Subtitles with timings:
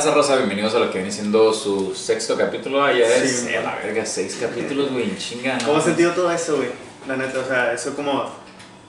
[0.00, 0.36] tranza rosa?
[0.36, 2.86] Bienvenidos a lo que viene siendo su sexto capítulo.
[2.90, 5.58] Ya es, Sí, eh, la verga, seis capítulos, güey, chinga.
[5.58, 5.66] ¿no?
[5.66, 6.70] ¿Cómo has sentido todo eso, güey?
[7.06, 8.30] La neta, o sea, eso como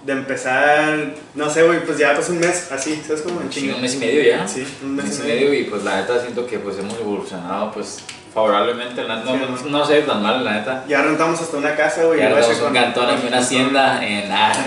[0.05, 3.23] de empezar, no sé, güey, pues ya pasó un mes, así, ¿sabes?
[3.23, 3.75] Como en Chinga, chinga.
[3.75, 4.47] un mes y medio ya.
[4.47, 6.97] Sí, un Un mes mes y medio y pues la neta siento que pues hemos
[6.97, 7.97] evolucionado pues
[8.33, 9.03] favorablemente.
[9.03, 9.85] la- no, Sí, no, ¿no?
[9.85, 10.83] no tan mal, la neta.
[10.87, 12.19] Ya rentamos hasta una casa, güey.
[12.19, 14.31] Ya yo hacer un cantón aquí, una hacienda en...
[14.31, 14.53] Ah,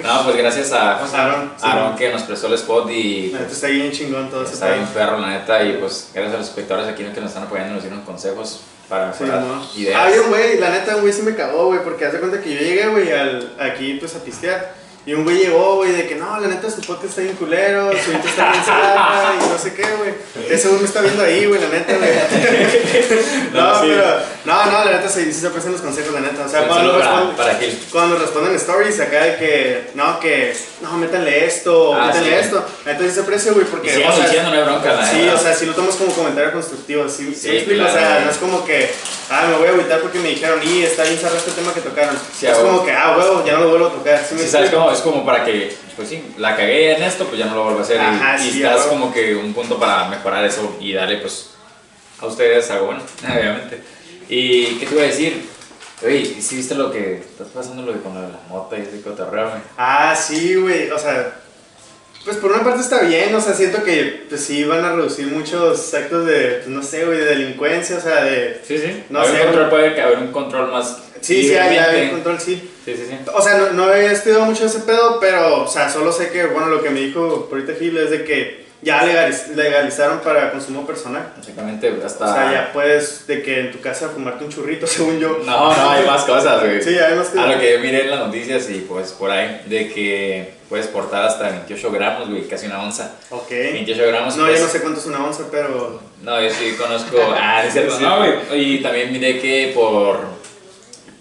[0.00, 0.06] no.
[0.06, 1.28] No, pues gracias a ¿cómo se llama?
[1.32, 1.66] Aaron, sí.
[1.66, 4.72] Aaron que nos prestó el spot y La neta pues, está bien chingón todo está
[4.72, 5.62] bien perro, la neta.
[5.64, 9.12] Y pues gracias a los espectadores aquí que nos están apoyando, nos dieron consejos para
[9.12, 9.62] Sí, ¿no?
[9.76, 10.00] ideas.
[10.02, 12.60] Ah, bien, güey, la neta, güey se me cagó, güey, porque hace cuenta que yo
[12.60, 14.79] llegué, güey, al, aquí, pues, a pistear.
[15.10, 17.90] Y un güey llegó, güey, de que no, la neta, su podcast está bien culero,
[18.04, 20.14] su intro está bien zarra, y no sé qué, güey.
[20.48, 22.10] Ese güey me está viendo ahí, güey, la neta, güey.
[23.52, 23.86] no, No, sí.
[23.88, 24.04] pero,
[24.44, 26.44] no, no, la neta, sí, sí se aprecian los consejos, la neta.
[26.46, 27.58] O sea, cuando, para, responden, para
[27.90, 32.34] cuando responden stories acá de que, no, que, no, métanle esto, Ah, métanle sí.
[32.44, 32.64] esto.
[32.86, 35.16] Entonces sí se aprecia, güey, porque, sigamos o sea, diciendo, no hay bronca, la Sí,
[35.16, 35.34] neta.
[35.34, 38.20] o sea, si lo tomas como comentario constructivo, sí, sí, Sí, explico, claro, o sea,
[38.26, 38.88] no es como que,
[39.30, 41.80] ah, me voy a agüitar porque me dijeron, y está bien zarra este tema que
[41.80, 42.16] tocaron.
[42.38, 44.24] Sí, es como que, ah, huevo, ya no lo vuelvo a tocar.
[44.24, 44.99] ¿sí me Sí, ¿sabes cómo?
[45.00, 47.80] Es como para que, pues sí, la cagué en esto, pues ya no lo vuelvo
[47.80, 47.96] a hacer.
[47.96, 48.90] y- Ajá, y sí, estás a huevo.
[48.90, 51.50] como que un punto para mejorar eso y darle, pues,
[52.20, 53.80] a ustedes algo bueno, obviamente.
[54.28, 55.48] ¿Y qué te iba a decir?
[56.04, 59.48] Oye, ¿sí viste lo que estás pasando lo de con la mota y ese cotorreo,
[59.50, 59.62] güey?
[59.76, 61.34] Ah, sí, güey, o sea,
[62.24, 65.26] pues por una parte está bien, o sea, siento que, pues sí, van a reducir
[65.28, 68.60] muchos actos de, pues, no sé, güey, de delincuencia, o sea, de...
[68.66, 69.04] Sí, sí.
[69.08, 70.98] No sé, un control, puede que haber un control más.
[71.20, 72.70] Sí, sí, hay, hay control, sí.
[72.84, 73.18] Sí, sí, sí.
[73.34, 76.46] O sea, no, no he estudiado mucho ese pedo, pero, o sea, solo sé que,
[76.46, 80.86] bueno, lo que me dijo ahorita Gil es de que ya legaliz- legalizaron para consumo
[80.86, 81.32] personal.
[81.36, 82.24] Básicamente, hasta.
[82.24, 85.38] O sea, ya puedes de que en tu casa fumarte un churrito, según yo.
[85.44, 86.82] No, no, hay más cosas, güey.
[86.82, 87.38] Sí, hay más que...
[87.38, 90.86] A lo que yo miré en las noticias y pues por ahí, de que puedes
[90.86, 93.12] portar hasta 28 gramos, güey, casi una onza.
[93.30, 93.50] Ok.
[93.50, 94.36] 28 gramos.
[94.36, 96.00] No, pues, yo no sé cuánto es una onza, pero...
[96.22, 97.16] No, yo sí conozco.
[97.38, 97.96] Ah, es cierto.
[97.96, 98.02] Sí.
[98.02, 98.34] No, güey.
[98.52, 100.20] Y también miré que por.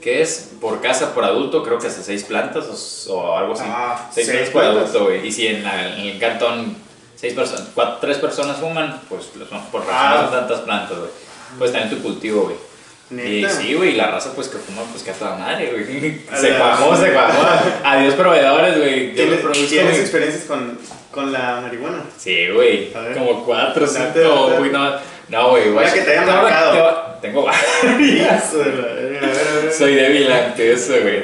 [0.01, 0.51] ¿Qué es?
[0.61, 3.63] Por casa, por adulto, creo que hasta 6 plantas o, o algo así.
[3.65, 5.27] Ah, 6 seis plantas por adulto, güey.
[5.27, 6.75] Y si en, la- en el cantón
[7.19, 7.67] 6 personas,
[8.01, 9.25] 3 personas fuman, pues
[9.71, 10.21] por Ah.
[10.29, 11.09] son tantas plantas, güey.
[11.57, 12.69] Pues también tu cultivo, güey.
[13.11, 16.21] Y sí, güey, y la raza pues que fuma, pues que a toda madre, güey.
[16.39, 17.41] Se cuajó, se cuajó.
[17.83, 19.13] Adiós proveedores, güey.
[19.15, 20.01] ¿Tienes, los produzco, ¿tienes güey.
[20.01, 20.77] experiencias con,
[21.11, 22.03] con la marihuana?
[22.17, 22.93] Sí, güey.
[23.15, 24.91] Como cuatro, cinco, güey, no.
[25.29, 25.91] No, güey, güey.
[25.91, 27.05] Que te haya Te voy a- marcado.
[27.19, 28.53] Tengo varias.
[29.77, 31.23] Soy débil ante eso, güey.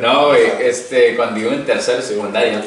[0.00, 2.62] No, güey, este, cuando iba en tercero secundaria,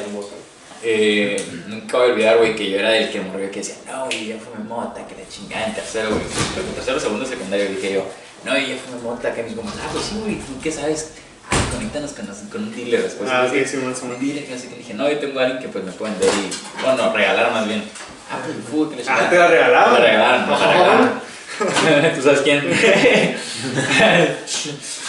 [0.88, 4.04] eh, nunca voy a olvidar, güey, que yo era el que morrió que decía, no,
[4.06, 6.22] güey, ya fumé mota, que la chingada en tercero, güey.
[6.22, 8.04] En tercero, segundo, de secundaria, dije yo,
[8.44, 11.14] no, ya fumé mota, que mis compas, ah, pues sí, güey, ¿tú qué sabes?
[11.50, 13.28] Ah, conéctanos con, con un dealer después.
[13.30, 14.24] Ah, sí, sí, más o un menos.
[14.24, 14.76] dealer, que no sé qué.
[14.76, 17.66] Dije, no, yo tengo a alguien que pues me puede vender y, bueno, regalar más
[17.66, 17.82] bien.
[18.30, 19.92] Ah, pues el fútbol, que la Ah, te la regalaron.
[19.94, 22.14] Me la regalaron, la regalaron.
[22.16, 22.64] ¿Tú sabes quién?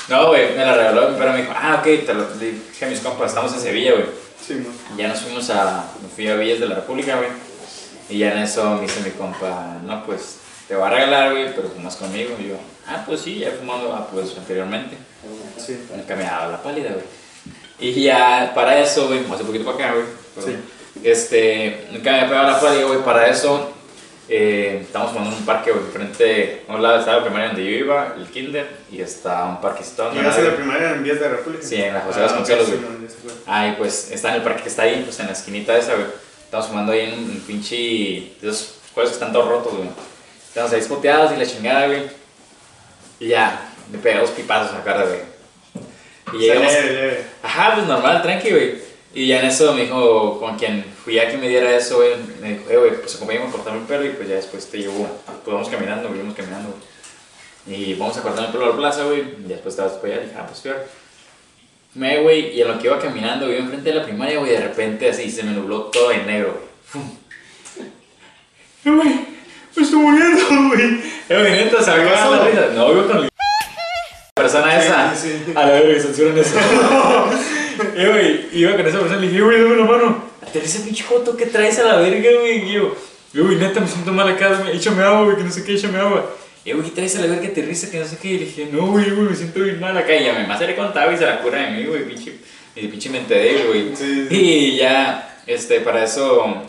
[0.10, 2.88] no, güey, me la regaló, pero me dijo, ah, ok, te lo le dije a
[2.88, 4.27] mis compas, estamos en Sevilla, güey.
[4.48, 4.66] Sí.
[4.98, 7.30] Ya nos fuimos a, me fui a Villas de la República, güey.
[8.10, 10.38] Y ya en eso me dice mi compa, no, pues,
[10.70, 12.36] te voy a regalar, güey, pero fumas conmigo.
[12.40, 12.56] Y yo,
[12.88, 14.96] ah, pues sí, ya he fumado, ah, pues, anteriormente.
[15.58, 15.78] Sí.
[15.94, 17.06] Nunca me daba la pálida, güey.
[17.80, 20.56] Y ya para eso, güey, hace poquito para acá, güey.
[21.04, 23.04] Este, nunca me pegado la pálida, güey.
[23.04, 23.74] Para eso,
[24.30, 27.64] eh, estamos jugando en un parque, güey, frente, a un lado estaba la primaria donde
[27.64, 30.04] yo iba, el kinder, y está un parquecito.
[30.04, 31.64] donde ¿Llegaste a nadie- la primaria en Vías de la República?
[31.66, 33.32] Sí, en la José Ah, Vasconcelos, ok, sí, se fue.
[33.46, 36.08] Ay, pues está en el parque que está ahí, pues en la esquinita esa, güey.
[36.44, 37.76] Estamos fumando ahí en un pinche.
[38.42, 39.90] de esos juegos que están todos rotos, güey.
[40.48, 42.04] Estamos ahí spoteados y la chingada, güey.
[43.20, 45.20] Y ya, me pegué dos pipazos a la cara, güey.
[46.34, 46.72] Y llegamos.
[46.74, 47.26] leve, leve.
[47.44, 48.87] Ajá, pues normal, tranqui, güey.
[49.14, 52.12] Y ya en eso me dijo, con quien fui a que me diera eso, güey,
[52.42, 54.78] me dijo, eh, güey, pues acompáñame a cortarme el pelo y pues ya después te
[54.78, 55.08] llevo,
[55.44, 57.82] pues vamos caminando, güey, vamos caminando, güey.
[57.82, 60.14] Y vamos a cortarme el pelo a la plaza, güey, y después te vas para
[60.14, 60.86] allá, y dije, ah, pues peor.
[61.96, 64.60] Me, güey, y en lo que iba caminando, güey, enfrente de la primaria, güey, de
[64.60, 66.62] repente así se me nubló todo en negro,
[66.94, 67.06] güey.
[68.86, 69.10] Eh, güey,
[69.76, 71.02] me estoy muriendo, güey.
[71.28, 72.68] Eh, güey, neta, se me ¿Ibas acaba la risa.
[72.74, 73.30] No, iba con el
[74.36, 75.14] persona esa.
[75.14, 75.52] Sí, sí.
[75.54, 76.56] A la verga, censuran eso.
[77.96, 78.08] eh,
[78.52, 80.24] güey, iba con esa persona y le dije, güey, dame la mano.
[80.42, 82.70] Aterriza pinche joto que traes a la verga, güey.
[82.70, 82.96] Y yo,
[83.34, 86.00] "Eh, güey, neta, me siento mal acá, échame agua, güey, que no sé qué, échame
[86.00, 86.30] agua.
[86.66, 87.48] Y güey, ¿qué traes a la verga?
[87.48, 88.28] Aterriza, que no sé qué.
[88.30, 90.16] Y le dije, no, güey, güey, me siento bien mal acá.
[90.16, 92.34] Y ya me más le contaba y se la cura de mí, güey, pinche,
[92.76, 93.96] y pinche mente débil, güey.
[93.96, 94.36] Sí, sí.
[94.36, 96.64] Y ya, este, para eso,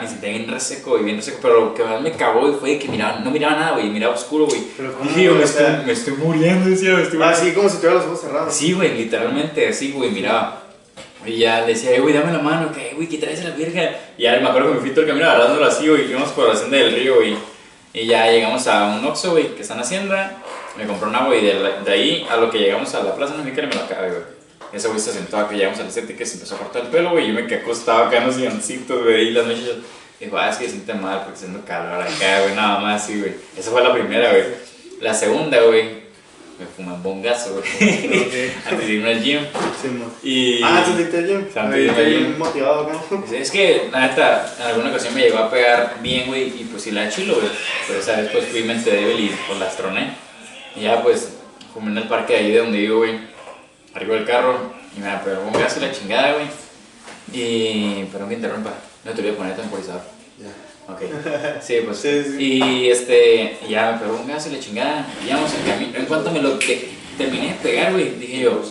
[0.00, 1.38] me sentí bien reseco, güey, bien reseco.
[1.42, 4.46] Pero lo que más me cagó, fue que miraba, no miraba nada, güey, miraba oscuro,
[4.46, 4.60] güey.
[4.76, 7.40] Pero ¿cómo, Dije, yo, me, estoy, me estoy muriendo, decía, me estoy muriendo.
[7.44, 8.54] sí, como si tuviera los ojos cerrados.
[8.54, 10.62] Sí, güey, literalmente así, güey, miraba.
[11.24, 13.96] Y ya le decía, güey, dame la mano, que, güey, que traes a la verga.
[14.18, 16.48] Y ya me acuerdo que me fui todo el camino agarrándolo así, güey, íbamos por
[16.48, 17.36] la senda del río, güey.
[17.94, 20.38] Y ya llegamos a un Oxxo, güey, que está en Hacienda.
[20.76, 23.14] Me compró un agua y de, la- de ahí a lo que llegamos a la
[23.14, 24.22] plaza no me me lo acabé, güey.
[24.72, 26.88] Ese güey se sentó acá, llegamos a la estética y se empezó a cortar el
[26.88, 27.28] pelo, güey.
[27.28, 29.76] Yo me quedé acostado acá en los silloncitos, güey, y las mechas.
[30.18, 33.18] Dijo, ah, es que se siente mal porque haciendo calor acá, güey, nada más, sí,
[33.18, 33.34] güey.
[33.56, 34.44] Esa fue la primera, güey.
[35.00, 36.02] La segunda, güey,
[36.58, 37.64] me fumé un bongazo, güey.
[37.64, 38.34] Ok.
[38.70, 39.40] Antes de irme al gym.
[39.80, 39.88] Sí.
[40.22, 40.60] Y...
[40.62, 41.46] Ah, ¿tú te gym?
[41.54, 42.38] Antes de irme al gym.
[42.38, 43.00] motivado acá.
[43.32, 46.92] Es que, neta, en alguna ocasión me llegó a pegar bien, güey, y pues sí
[46.92, 47.48] la chilo, güey.
[47.88, 50.14] Pero esa vez pues fui mente débil y pues las troné.
[50.76, 51.32] Y ya pues,
[51.74, 53.31] fumé en el parque de ahí de donde vivo, güey.
[53.94, 56.46] Arriba del carro, y me pegó un gas y la chingada, güey.
[57.32, 58.72] Y, perdón que interrumpa,
[59.04, 60.02] no te voy a poner temporizador.
[60.38, 60.92] Ya.
[60.92, 61.00] Ok.
[61.62, 61.98] Sí, pues.
[62.02, 62.36] Sí, sí.
[62.62, 65.06] Y este, ya me pegó un gas y la chingada.
[65.24, 65.98] Y ya vamos en camino.
[65.98, 68.62] En cuanto me lo te- terminé de pegar, güey, dije yo,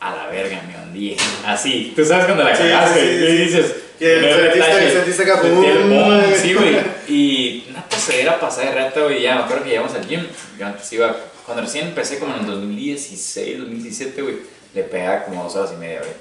[0.00, 1.16] a la verga, me hundí.
[1.46, 4.58] Así, tú sabes cuando la Sí, cagas, sí, güey, sí, y dices, Que "No, sentiste-
[4.58, 4.92] detalle".
[4.92, 6.38] sentiste boom, güey.
[6.40, 6.76] Sí, güey.
[7.08, 10.26] Y una pasadera pasada de rata, güey, ya me acuerdo que llegamos al gym.
[10.58, 14.36] Yo antes iba, cuando recién empecé, como en el 2016, 2017, güey,
[14.74, 16.12] le pegaba como dos horas y media, güey.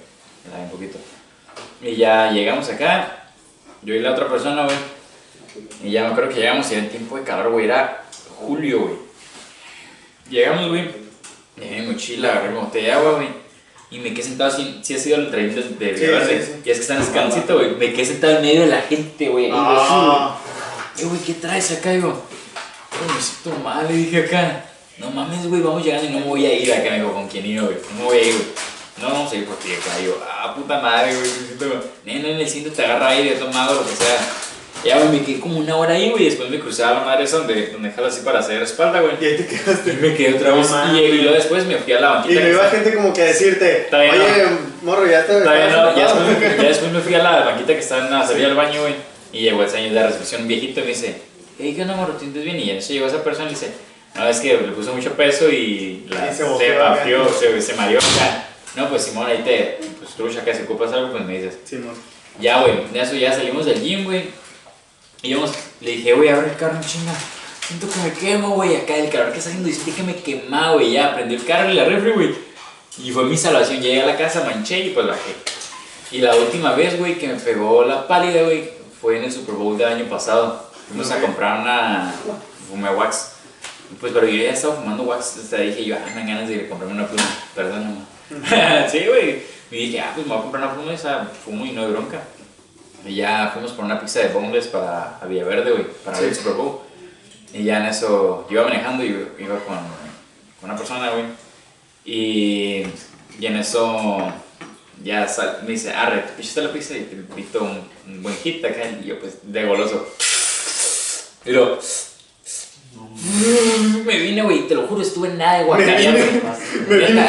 [0.46, 0.98] Me daba un poquito.
[1.82, 3.26] Y ya llegamos acá,
[3.84, 4.76] yo y la otra persona, güey.
[5.84, 8.04] Y ya me acuerdo que llegamos y era en tiempo de calor, güey, era
[8.40, 8.96] julio, güey.
[10.30, 10.90] Llegamos, güey,
[11.58, 13.28] llevé mi mochila, agarré mi botella de agua, güey.
[13.92, 16.46] Y me quedé sentado así, sí ha sido el tren de, de Sí, Villaverde.
[16.46, 16.62] sí, sí.
[16.64, 17.76] Y es que está en escaloncito, güey.
[17.76, 19.50] Me quedé sentado en medio de la gente, güey.
[19.52, 20.40] Ah,
[20.98, 21.92] eh, güey, ¿qué traes acá?
[21.92, 24.66] Digo, "Oh, me siento mal, le dije acá.
[25.02, 27.28] No mames, güey, vamos llegando y no me voy a ir acá, me dijo, ¿con
[27.28, 27.78] quién iba, güey?
[27.94, 28.46] No me voy a ir, güey.
[29.02, 29.98] No, vamos a ir por ti acá.
[30.00, 31.30] Digo, ah, puta madre, güey,
[32.06, 32.14] me.
[32.14, 34.18] Nene, en el cinto te agarra aire, tomado, lo que sea.
[34.84, 37.00] Ya, güey, me quedé como una hora ahí, güey, y después me crucé a la
[37.02, 39.14] madre esa donde, donde jala así para hacer espalda, güey.
[39.22, 39.92] y ahí te quedaste.
[39.94, 42.14] Y me quedé otra No vez, y, y luego después me fui a la Y
[42.14, 42.40] banquita.
[42.40, 44.48] no que iba está- gente como que a decirte, oye,
[44.84, 46.28] morro, ya te Todavía no, ya ocupado".
[46.30, 48.82] después, ya después me fui a la banquita que está en la salida del baño,
[48.82, 48.96] güey.
[49.34, 51.16] Y llegó el señor de la recepción viejito y me dice,
[51.60, 52.14] hey, ¿qué onda, morro?
[52.14, 52.60] ¿Te bien?
[52.60, 53.72] Y en eso llegó esa persona y dice,
[54.16, 58.00] no, es que le puso mucho peso y, la, Y se se, se, se mareó.
[58.76, 61.58] No, pues Simón, ahí te, pues trucha, que si ocupas algo, pues me dices.
[61.80, 61.92] Mo.
[62.40, 64.30] Ya, güey, de eso ya salimos del gym, güey.
[65.22, 67.14] Y íbamos, le dije, güey, abre el carro, chinga.
[67.68, 69.70] Siento que me quemo, güey, acá el calor que está haciendo.
[69.70, 70.92] Sentí que me quemaba, güey.
[70.92, 72.36] Ya, prendí el carro y la refri, güey.
[72.98, 73.82] Y fue mi salvación.
[73.82, 75.36] Llegué a la casa, manché y pues bajé.
[76.12, 78.70] Y la última vez, güey, que me pegó la pálida, güey,
[79.00, 80.70] fue en el Super Bowl del año pasado.
[80.88, 82.14] Fuimos a comprar una.
[82.70, 83.32] Fumé wax.
[84.00, 85.38] Pues, pero yo ya estaba fumando wax.
[85.44, 87.24] Hasta dije yo, ah, me dan ganas de comprarme una pluma.
[87.56, 88.88] Perdón, mamá.
[88.92, 89.42] sí, güey.
[89.72, 91.26] Y dije, ah, pues me voy a comprar una pluma esa.
[91.26, 92.22] Fumo y no hay bronca.
[93.06, 96.36] Y ya fuimos por una pizza de boneless para a Villaverde, güey, para ver el
[96.36, 96.80] Super Bowl.
[97.54, 99.08] Y ya en eso, yo iba manejando y
[99.40, 99.78] iba con,
[100.60, 101.26] con una persona, güey.
[102.06, 102.84] Y,
[103.40, 104.32] y en eso,
[105.04, 106.96] ya sal- me dice, arre, ¿te pichaste la pizza?
[106.96, 108.82] Y te invito un, un buen hit acá.
[109.02, 110.08] Y yo, pues, de goloso.
[111.46, 111.80] Y luego,
[114.06, 116.42] me vine, güey, te lo juro, estuve en nada de guacarear, güey.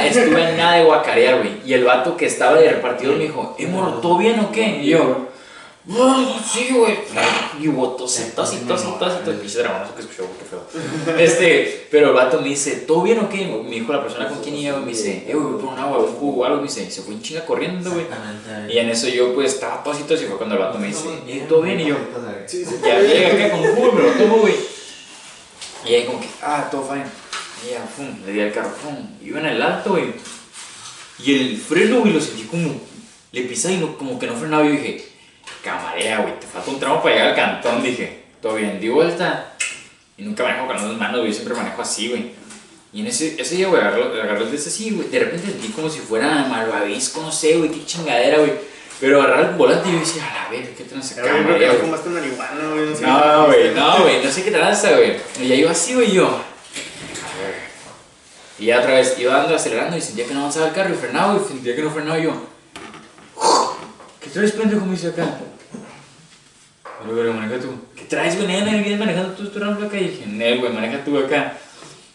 [0.08, 1.50] Estuve en nada de guacarear, güey.
[1.66, 4.80] Y el vato que estaba de repartidor me dijo, ¿eh, moro, todo bien o qué?
[4.82, 5.28] Y yo,
[5.90, 6.94] "Ah, sí, güey.
[7.60, 9.34] Y hubo tos, tos y tos y tos y tos.
[9.34, 11.18] Pinche dragonazo que escuchó, qué feo.
[11.18, 13.44] Este, pero el vato me dice, ¿todo bien o qué?
[13.46, 15.98] Me dijo la persona con quien iba, me dice, eh, güey, voy por un agua,
[15.98, 16.56] un jugo o algo.
[16.58, 18.06] Me dice, se fue en chinga corriendo, güey.
[18.72, 20.86] Y en eso yo, pues, estaba tos y tos y fue cuando el vato me
[20.88, 21.00] dice,
[21.48, 21.80] ¿todo bien?
[21.80, 21.96] Y yo,
[22.86, 24.54] ya llega acá con jugo, me lo tomo, güey.
[25.84, 27.04] Y ahí como que, ah, todo fine.
[27.64, 28.96] Y ya, pum, le di al carro, pum.
[29.22, 30.14] Iba en el alto, güey.
[31.18, 32.80] Y el freno, güey, lo sentí como,
[33.32, 34.64] le pisé y como que no frenaba.
[34.64, 35.08] Y dije,
[35.62, 37.82] camarea, güey, te falta un tramo para llegar al cantón.
[37.82, 39.54] Dije, todo bien, di vuelta.
[40.16, 42.32] Y nunca manejo con las manos, güey, yo siempre manejo así, güey.
[42.92, 45.08] Y en ese, ese día, güey, agarré el de ese así, güey.
[45.08, 48.52] De repente sentí como si fuera malvavisco, no sé, güey, qué chingadera, güey.
[49.02, 51.78] Pero agarrar el volante y yo decía, a la verga, ¿qué tranza Yo creo que
[51.78, 53.04] fumaste marihuana, güey, no sé.
[53.04, 55.16] No, güey, no, güey, no sé qué tranza, güey.
[55.40, 56.28] Y ya iba así, güey, yo.
[56.28, 57.54] A ver.
[58.60, 60.98] Y ya otra vez iba dando, acelerando y sentía que no avanzaba el carro y
[60.98, 62.46] frenaba, y sentía que no frenaba y yo.
[64.20, 64.86] ¿Qué traes, pendejo?
[64.86, 65.36] Me dice acá.
[67.02, 67.74] Pero, güey, maneja tú.
[67.96, 68.46] ¿Qué traes, güey?
[68.46, 69.98] Nena, vienes manejando tú, tú rampa acá.
[69.98, 71.58] Y dije, Nel, güey, maneja tú acá.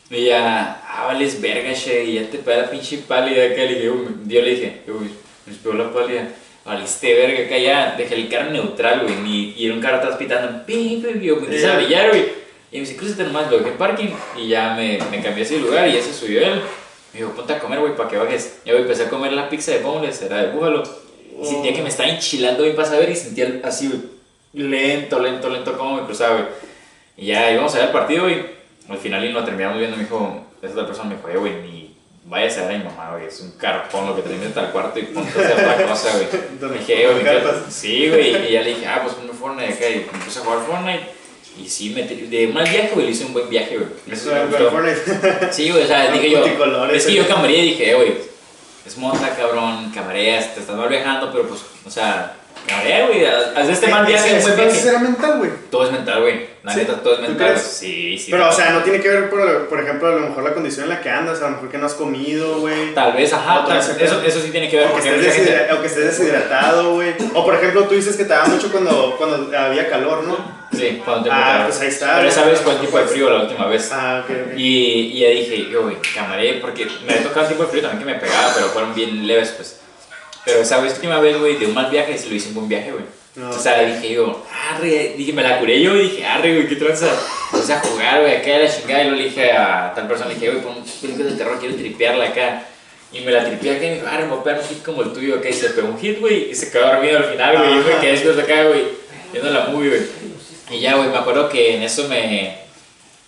[0.09, 3.57] Y ya, ah, vales verga, che, y ya te pega la pinche pálida acá.
[3.57, 5.09] Le dije, yo le dije, güey,
[5.45, 6.29] me pegó la pálida.
[6.67, 10.65] Valiste verga acá ya, dejé el carro neutral, güey, y era un carro atrás pitando,
[10.65, 11.77] pim, pim, y yo me Ya.
[11.77, 12.25] brillar, güey.
[12.73, 15.59] Y me dice, cruzate nomás, lo dejé en parking, y ya me, me cambié ese
[15.59, 16.61] lugar, y ya se subió él.
[17.13, 18.59] Me dijo, ponte a comer, güey, para que bajes.
[18.65, 20.83] Ya, güey, empecé a comer la pizza de boneless, era de búfalo.
[21.41, 24.01] Y sentía que me estaba enchilando bien para saber, y sentía así, güey,
[24.53, 26.47] lento, lento, lento, como me cruzaba, güey.
[27.15, 28.57] Y ya íbamos a ver el partido, güey.
[28.89, 31.53] Al final y lo terminamos viendo, me dijo, esa otra persona me dijo, eh, güey,
[31.61, 31.95] ni,
[32.27, 34.71] vaya a ser a mi mamá, güey, es un carpón lo que te metes al
[34.71, 36.77] cuarto y ponte a hacer otra cosa, güey.
[36.79, 37.51] Dije, güey, carpas.
[37.55, 40.39] quedo- sí, güey, y ya le dije, ah, pues ponme Fortnite acá y me puse
[40.39, 41.17] a jugar Fortnite.
[41.59, 43.89] Y sí, me de mal viaje, güey, le hice un buen viaje, güey.
[44.11, 44.71] Eso me gustó.
[45.51, 46.45] Sí, güey, o sea, dije yo,
[46.93, 47.33] es que yo güey.
[47.33, 48.13] camaré y dije, eh, güey,
[48.85, 52.36] es monta, cabrón, camareas, te estás mal viajando, pero pues, o sea,
[52.67, 54.71] camaré, güey, haz este mal viaje ese viaje.
[54.71, 55.49] será mental, güey.
[55.71, 56.79] Todo es mental, güey, la ¿Sí?
[56.79, 57.47] neta, todo es ¿Tú mental.
[57.53, 57.61] crees?
[57.63, 58.31] Sí, sí.
[58.31, 60.53] Pero, o tal- sea, no tiene que ver, por, por ejemplo, a lo mejor la
[60.53, 62.93] condición en la que andas, a lo mejor que no has comido, güey.
[62.93, 65.67] Tal vez, ajá, tal- vez, eso, eso sí tiene que ver O que, estés gente-
[65.73, 67.13] o que estés deshidratado, güey.
[67.33, 70.57] O por ejemplo, tú dices que te daba mucho cuando, cuando había calor, ¿no?
[70.77, 73.29] Sí, cuando te Ah, pues ahí está, Pero esa vez fue el tipo de frío
[73.29, 73.89] la última vez.
[73.93, 74.57] Ah, ok, ok.
[74.57, 77.81] Y, y ya dije, yo, güey, camaré, porque me había tocado un tipo de frío
[77.83, 79.79] también que me pegaba, pero fueron bien leves, pues.
[80.47, 82.93] Pero esa última vez, güey, de un mal viaje, sí lo hice un buen viaje,
[82.93, 83.03] güey.
[83.35, 83.49] No.
[83.49, 86.77] O sea, dije yo, arre, dije, me la curé yo y dije, arre, güey, qué
[86.77, 87.07] tranza.
[87.51, 90.29] Empecé a jugar, güey, acá de la chingada, y luego le dije a tal persona,
[90.29, 92.63] le dije, güey, pon películas de terror, quiero tripearla acá.
[93.11, 94.83] Y me la tripeé acá y me dijo, arre, me voy a pegar un hit
[94.83, 95.49] como el tuyo, acá.
[95.49, 97.71] Y se pegó un hit, güey, y se quedó dormido al final, güey.
[97.73, 98.83] Y me quedé después acá, güey,
[99.33, 100.01] viendo la movie, güey.
[100.71, 102.55] Y ya, güey, me acuerdo que en eso me.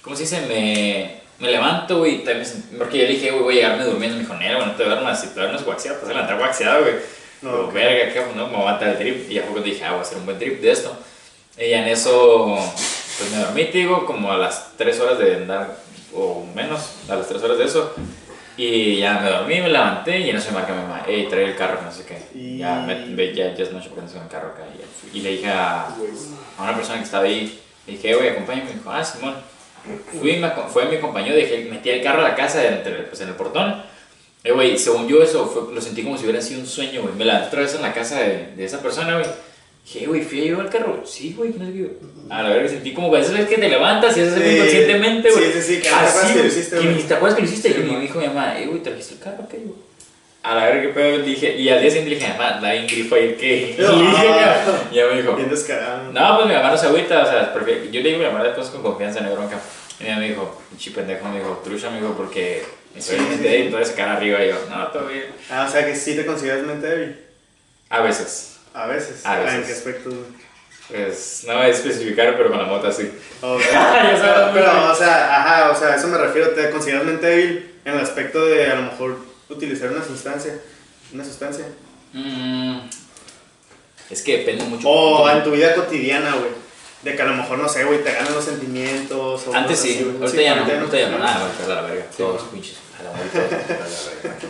[0.02, 0.40] ¿Cómo se dice?
[0.48, 2.24] Me, me levanto, güey.
[2.26, 4.18] sent- Porque yo le dije, güey, voy a llegarme durmiendo.
[4.18, 5.22] Me dijo, Nero, no te duermas.
[5.22, 6.96] Si te duermes guaxiado, te vas a levantar guaxiado, güey.
[7.42, 7.74] No, No, ok.
[7.74, 8.22] verga, ¿qué?
[8.22, 9.30] Pues no, me voy a matar el trip.
[9.32, 10.96] Y ya fue cuando dije, ah, voy a hacer un buen trip de esto.
[11.58, 12.58] Y en eso,
[13.18, 15.76] pues me dormí, te digo, como a las 3 horas de andar,
[16.14, 16.80] o menos,
[17.10, 17.94] a las 3 horas de eso.
[18.58, 21.46] Y ya me dormí, me levanté y en eso me marca mi mamá, hey, trae
[21.46, 22.22] el carro, que no sé qué.
[22.38, 24.64] Y- Ya, me, ya, ya es noche porque no el carro acá.
[25.14, 25.18] Y.
[25.18, 28.70] Y le dije a, a una persona que estaba ahí, le dije, güey, acompáñame.
[28.72, 29.36] Me dijo, ah, Simón.
[30.20, 33.30] Fui, me, fue, me acompañó, dejé, metí el carro a la casa entre, pues, en
[33.30, 33.82] el portón.
[34.44, 37.14] Eh, güey, según yo eso fue- lo sentí como si hubiera sido un sueño, güey.
[37.16, 39.26] Me levanté otra vez en la casa de, de esa persona, güey.
[39.86, 41.02] Dije, güey, fui a llevar el carro.
[41.06, 41.90] Sí, güey, no sé qué.
[42.30, 44.56] A la verga, sentí como que esas veces que te levantas y haces algo Sí.
[44.56, 45.46] inconscientemente, güey.
[45.46, 47.04] Sí, sí, sí, que Así, que lo hiciste, güey.
[47.04, 47.70] te acuerdas que lo hiciste.
[47.74, 49.90] Sí, y me dijo mi mamá, eh, güey, trajiste el carro, ¿qué, güey?
[50.44, 51.58] A la verga, qué pedo, dije.
[51.58, 53.76] Y al día siguiente dije, mamá, bien grifo ahí, ¿qué?
[53.78, 53.92] Y No.
[54.00, 54.28] dije,
[54.94, 56.14] ya, me dijo, Bien descarado.
[56.14, 58.34] no, pues mi mamá no se agüita, o sea, prefiero- yo le digo a mi
[58.38, 59.60] mamá cosas con confianza, no hay bronca.
[60.00, 62.64] Y mi mamá me dijo, pinche pendejo, me dijo, trucha, me dijo, porque
[62.98, 63.64] Sí, en sí, mente sí.
[63.64, 64.44] y todo ese cara arriba.
[64.44, 65.26] Y yo, no, todo bien.
[65.50, 67.20] Ah, o sea que sí te consideras mente débil.
[67.90, 68.58] A veces.
[68.74, 69.26] A veces.
[69.26, 69.54] A veces.
[69.56, 70.10] ¿En qué aspecto?
[70.88, 73.12] Pues no voy a especificar, pero con la moto así.
[73.42, 73.62] Ok.
[73.72, 76.50] Ya sabes, pero, pero, o sea, ajá, o sea, eso me refiero.
[76.50, 79.18] ¿Te consideras mente débil en el aspecto de a lo mejor
[79.50, 80.54] utilizar una sustancia?
[81.14, 81.66] Una sustancia.
[82.14, 82.80] Mm,
[84.10, 84.90] es que depende mucho.
[84.90, 86.50] O en tu vida cotidiana, güey.
[87.02, 89.48] De que a lo mejor, no sé, güey, te ganan los sentimientos.
[89.48, 90.16] O Antes sí, güey.
[90.18, 91.24] ahorita Sí, ya no, ahorita ya no, no.
[91.24, 94.48] nada, ahorita a la verga, todos pinches, a la verga, a la verga.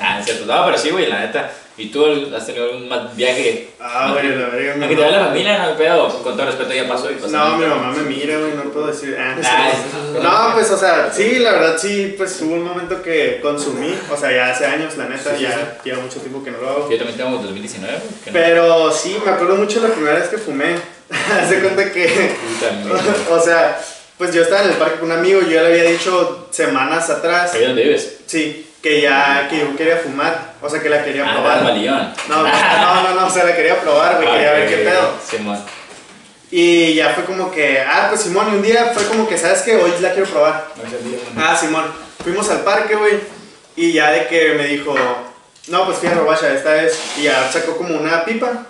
[0.00, 3.68] Ah, es cierto, no, pero sí, güey, la neta, ¿y tú has tenido algún viaje?
[3.78, 4.72] Ah, güey, la verga.
[4.72, 7.28] Aunque te vea la familia, no me pedo, con todo respeto ya pasó y pasó.
[7.28, 9.16] No, mi mamá me mira, güey, no puedo decir.
[9.16, 9.82] Ah, Ah, sí.
[10.16, 13.94] eso- No, pues, o sea, sí, la verdad, sí, pues hubo un momento que consumí,
[14.10, 16.58] o sea, ya hace años, la neta, Sí, sí, ya lleva mucho tiempo que no
[16.58, 16.90] lo hago.
[16.90, 18.34] Yo también tengo 2019, güey, que no.
[18.34, 20.74] Pero sí, me acuerdo mucho la primera vez que fumé.
[21.42, 22.34] Hace cuenta que,
[23.30, 23.78] o sea,
[24.18, 27.10] pues yo estaba en el parque con un amigo, yo ya le había dicho semanas
[27.10, 28.18] atrás, ¿Ahí dónde vives?
[28.26, 31.62] sí, que ya, que yo quería fumar, o sea, que la quería Ah, probar.
[31.62, 35.10] No, no, no, no, o sea, la quería probar, güey, quería Ah, ver qué pedo.
[35.28, 35.58] Simón.
[36.50, 39.62] Y ya fue como que, ah, pues Simón, y un día fue como que, ¿sabes
[39.62, 39.74] qué?
[39.76, 40.68] Hoy la quiero probar.
[41.36, 41.84] Ah, Simón,
[42.22, 43.18] fuimos al parque, güey,
[43.76, 44.94] y ya de que me dijo,
[45.68, 48.66] no, pues fui a Robacha esta vez, y ya sacó como una pipa,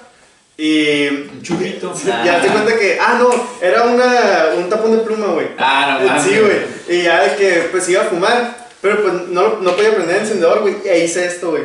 [0.56, 1.92] y Un churrito.
[2.04, 3.30] ya te cuenta que, ah, no,
[3.60, 5.48] era una, un tapón de pluma, güey.
[5.58, 6.22] Ah, no.
[6.22, 6.58] Sí, güey,
[6.88, 10.22] y ya de que, pues iba a fumar, pero pues no, no podía prender el
[10.22, 11.64] encendedor, güey, e hice esto, güey.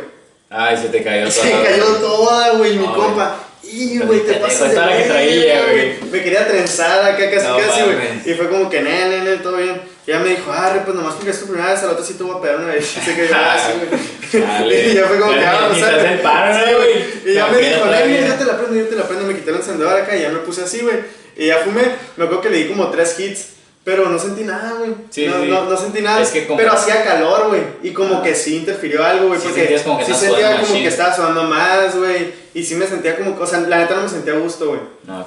[0.50, 1.64] Ay, se te cayó Se todo.
[1.64, 3.36] cayó toda, güey, mi No, compa.
[3.62, 6.04] Y, güey, te pasas de que traía, güey.
[6.12, 7.98] Me quería trenzar acá casi, No casi, güey.
[8.26, 9.80] Y fue como que, nene, nene, todo bien.
[10.10, 12.16] Y ya me dijo, ah, pues nomás porque es tu primera vez, al otro sí
[12.16, 12.98] te voy a pegar una vez.
[12.98, 14.90] Así que yo, ah, sí, güey.
[14.92, 17.06] Y ya fue como que, ah, ¿no, güey?
[17.28, 19.28] Y ya me dijo, nene, yo te la prendo, yo te la prendo.
[19.28, 20.96] Me quité el encendedor acá y ya me puse así, güey.
[21.38, 21.84] Y ya fumé.
[22.18, 23.50] Me acuerdo que le di como tres hits.
[23.84, 24.96] Pero no sentí nada, güey.
[25.12, 25.48] Sí, no, sí.
[25.48, 26.22] no, no sentí nada.
[26.24, 27.62] Es que como- Pero hacía calor, güey.
[27.84, 29.40] Y como que sí interfirió algo, güey.
[29.40, 32.34] Sí porque sentías como que sí sentía como que estaba sudando más, güey.
[32.56, 33.40] Y sí me sentía como.
[33.40, 34.82] O sea, la neta no me sentía a gusto, güey.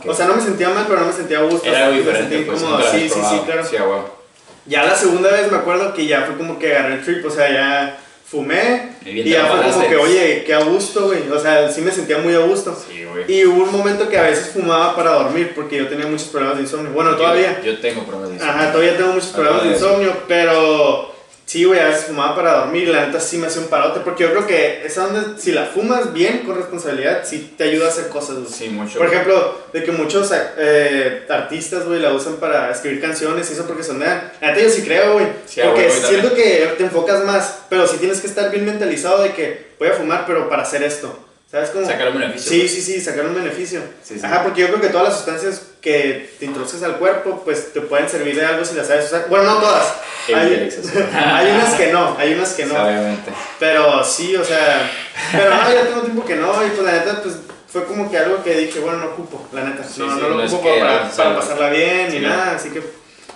[0.08, 1.66] O sea, no me sentía mal, pero no me sentía a gusto.
[1.68, 2.62] Era o sea, me diferente, sentí pues.
[2.62, 3.64] como- sí, sí, sí, claro.
[3.64, 4.21] Sí, a.
[4.66, 7.30] Ya la segunda vez me acuerdo que ya fue como que agarré el trip, o
[7.30, 8.92] sea, ya fumé.
[9.04, 11.28] Y Y ya fue como que, oye, qué a gusto, güey.
[11.30, 12.74] O sea, sí me sentía muy a gusto.
[12.88, 13.24] Sí, güey.
[13.30, 16.56] Y hubo un momento que a veces fumaba para dormir porque yo tenía muchos problemas
[16.58, 16.92] de insomnio.
[16.92, 17.60] Bueno, todavía.
[17.64, 21.11] Yo, yo tengo problemas de Ajá, todavía tengo muchos problemas de Acabo de- insomnio, pero
[21.52, 24.00] Sí, güey, a veces fumaba para dormir y la neta sí me hace un parote.
[24.00, 27.88] Porque yo creo que esa donde, si la fumas bien, con responsabilidad, sí te ayuda
[27.88, 28.50] a hacer cosas, güey.
[28.50, 28.96] Sí, mucho.
[28.96, 33.66] Por ejemplo, de que muchos eh, artistas, güey, la usan para escribir canciones y eso
[33.66, 34.32] porque sonean.
[34.40, 35.26] La neta yo sí creo, güey.
[35.44, 39.34] Sí, porque siento que te enfocas más, pero sí tienes que estar bien mentalizado de
[39.34, 41.18] que voy a fumar, pero para hacer esto.
[41.52, 41.86] ¿Sabes cómo?
[41.86, 42.50] Sacar un beneficio.
[42.50, 42.72] Sí, pues.
[42.72, 43.82] sí, sí, sacar un beneficio.
[44.02, 44.24] Sí, sí.
[44.24, 47.82] Ajá, porque yo creo que todas las sustancias que te introduces al cuerpo, pues te
[47.82, 49.26] pueden servir de algo si las sabes usar.
[49.28, 49.94] Bueno, no todas.
[50.34, 52.74] Hay, unas que no, hay unas que no.
[52.82, 53.30] Obviamente.
[53.58, 54.90] Pero sí, o sea,
[55.32, 57.34] pero no, ya tengo tiempo que no, y pues la neta, pues
[57.68, 59.82] fue como que algo que dije, bueno, no ocupo, la neta.
[59.84, 62.82] Sí, no, no lo no ocupo que para, pasarla bien ni nada, así que,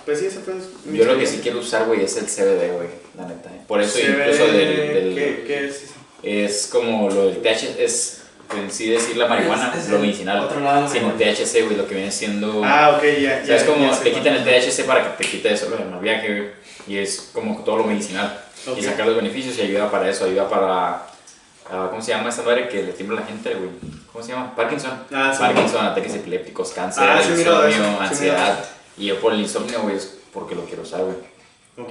[0.05, 0.53] pues sí, eso fue
[0.85, 3.49] mi Yo lo que sí quiero usar, güey, es el CBD, güey, la neta.
[3.49, 3.61] eh.
[3.67, 4.53] Por eso Se incluso del,
[4.93, 5.83] del- ¿Qué, qué es?
[6.23, 8.21] Es como lo del THC, es
[8.57, 10.39] en sí decir la marihuana, Es- es lo medicinal.
[10.39, 10.87] otro lado.
[10.87, 12.61] THC, güey, lo que viene siendo...
[12.63, 13.39] Ah, ok, ya.
[13.41, 15.87] ya ¿Sabes cómo ya te quitan el THC para que te quite eso, lo del
[15.99, 16.49] viaje, güey?
[16.87, 18.41] Y es como todo lo medicinal.
[18.77, 21.07] Y sacar los beneficios y ayuda para eso, ayuda para...
[21.69, 23.69] ah, ¿Cómo se llama esta madre que le tiembla a la gente, güey?
[24.11, 24.55] ¿Cómo se llama?
[24.55, 25.03] Parkinson.
[25.13, 25.39] Ah, sí.
[25.41, 28.65] Parkinson, ataques epilépticos, cáncer, Ah, sí, insomnio, sí, ansiedad.
[28.97, 31.15] Y yo por el insomnio, güey, es porque lo quiero usar, güey.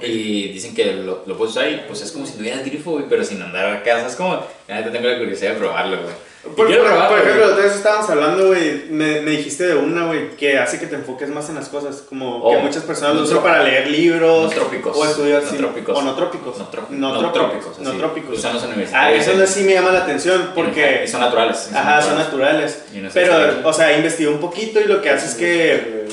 [0.05, 3.05] Y dicen que lo, lo puedes usar y pues es como si tuvieras grifo, güey,
[3.09, 3.99] pero sin andar acá.
[3.99, 4.41] ¿Sabes cómo?
[4.67, 6.13] La neta tengo la curiosidad de probarlo, güey.
[6.55, 10.05] Por, quiero por- probarlo, por ejemplo, vez estábamos hablando, güey, me, me dijiste de una,
[10.05, 13.15] güey, que hace que te enfoques más en las cosas, como que Oh, muchas personas
[13.15, 15.97] lo usan para leer libros, no trópicos, o estudiar, no sí, trópicos.
[15.97, 17.33] o no trópicos, No, tro- no, no trópicos,
[17.75, 18.37] trópicos, no trópicos.
[18.37, 19.21] Usan los Ah, universitarios.
[19.23, 19.37] eso eh.
[19.37, 21.69] no sí me llama la atención, porque, Y son naturales.
[21.73, 25.01] ajá, son naturales, Y no sé si- pero, o sea, investigué un poquito y lo
[25.01, 26.07] que hace es que.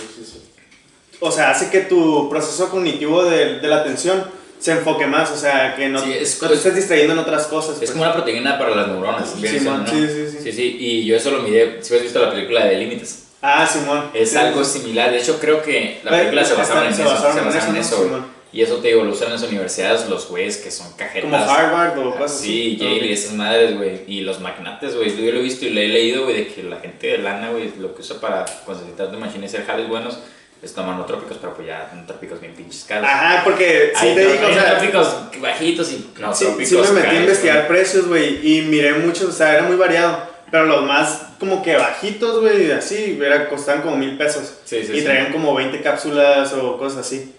[1.20, 4.24] O sea, hace que tu proceso cognitivo de, de la atención
[4.58, 7.46] se enfoque más, o sea, que no, Sí, es- no te estés distrayendo en otras
[7.48, 7.72] cosas.
[7.74, 7.90] Es pues.
[7.90, 9.34] como una proteína para las neuronas.
[9.38, 9.90] Sí, man, ¿no?
[9.90, 10.38] sí, sí, sí.
[10.42, 11.82] Sí, sí, y yo eso lo miré.
[11.82, 13.24] Si has visto la película de Límites.
[13.42, 14.10] Ah, Simón.
[14.14, 14.78] Es Sí, algo sí.
[14.78, 15.10] similar.
[15.10, 17.10] De hecho, creo que la Pues, película se basaron en se eso.
[17.10, 18.24] Se en basaron en eso.
[18.54, 21.24] Y eso te digo, lo usan en las universidades los güeyes que son cajetas.
[21.28, 22.84] Como Harvard o cosas Sí, así.
[22.84, 24.00] Yale y esas madres, güey.
[24.06, 25.10] Y los magnates, güey.
[25.14, 27.50] Yo lo he visto y lo he leído, güey, de que la gente de lana,
[27.50, 30.18] güey, lo que usa para de machines y hacer jales buenos
[30.64, 33.06] es tomar no trópicos, pero pues ya trópicos bien pinches caros.
[33.08, 36.92] Ajá, porque sí Hay te digo, o sea, trópicos bajitos y no sí, trópicos sí
[36.92, 40.34] me metí a investigar precios, güey, y miré muchos, o sea, era muy variado.
[40.50, 44.54] Pero los más como que bajitos, güey, así, era, costaban como mil pesos.
[44.64, 45.04] Sí, sí, y sí.
[45.04, 47.34] traían como 20 cápsulas o cosas así.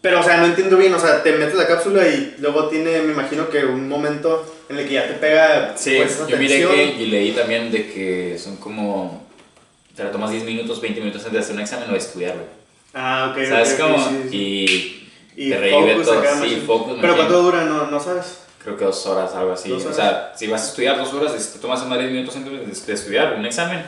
[0.00, 3.00] Pero, o sea, no entiendo bien, o sea, te metes la cápsula y luego tiene,
[3.00, 6.66] me imagino que un momento en el que ya te pega, Sí, pues, yo miré
[6.68, 9.26] que y leí también de que son como.
[9.96, 12.34] Te la tomas 10 minutos, 20 minutos antes de hacer un examen o de estudiar,
[12.34, 12.57] güey.
[12.94, 14.08] Ah, ok, ¿Sabes ok, ok, cómo?
[14.08, 15.10] sí, sí.
[15.36, 16.22] Y Y te focus todo.
[16.44, 16.98] Sí, focus.
[17.00, 17.16] Pero.
[17.16, 17.64] ¿cuánto dura?
[17.64, 18.40] No, no sabes.
[18.62, 19.68] Creo que dos horas, algo así.
[19.70, 19.96] Dos O horas.
[19.96, 22.92] sea, si vas a estudiar dos horas, te tomas más 10 minutos antes de, de
[22.92, 23.82] estudiar un examen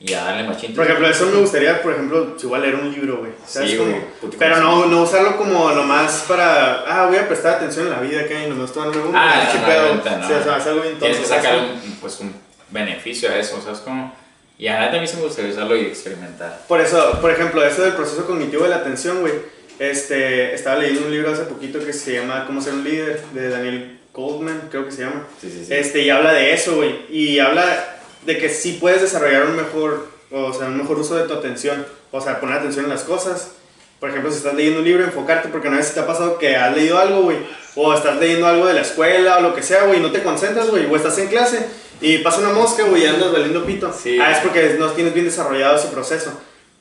[0.00, 0.74] y a darle machín.
[0.74, 3.32] Por ejemplo, eso me gustaría, por ejemplo, si voy a leer un libro, güey.
[3.46, 3.96] ¿Sabes Sí, cómo?
[4.38, 8.22] Pero no, no usarlo como nomás para, ah, voy a prestar atención en la vida
[8.22, 10.26] acá y nomás tomarme un Ah, no, obviamente no.
[10.26, 12.34] Sí, o sea, es algo bien Tienes que sacar un, pues, un
[12.70, 14.12] beneficio a eso, ¿sabes cómo?
[14.58, 16.62] Y a mí sí me gustaría usarlo y experimentar.
[16.66, 19.34] Por eso, por ejemplo, eso del proceso cognitivo de la atención, güey.
[19.78, 23.48] Este, estaba leyendo un libro hace poquito que se llama Cómo ser un líder, de
[23.48, 25.28] Daniel Goldman, creo que se llama.
[25.40, 25.72] Sí, sí, sí.
[25.72, 27.06] Este, y habla de eso, güey.
[27.08, 31.28] Y habla de que sí puedes desarrollar un mejor, o sea, un mejor uso de
[31.28, 31.86] tu atención.
[32.10, 33.52] O sea, poner atención en las cosas.
[34.00, 36.56] Por ejemplo, si estás leyendo un libro, enfocarte, porque una vez te ha pasado que
[36.56, 37.36] has leído algo, güey.
[37.76, 40.24] O estás leyendo algo de la escuela o lo que sea, güey, y no te
[40.24, 40.86] concentras, güey.
[40.86, 41.64] O estás en clase
[42.00, 43.92] y pasa una mosca, güey, y andas valiendo pito.
[43.92, 44.18] Sí.
[44.20, 46.32] Ah, es porque no tienes bien desarrollado ese proceso.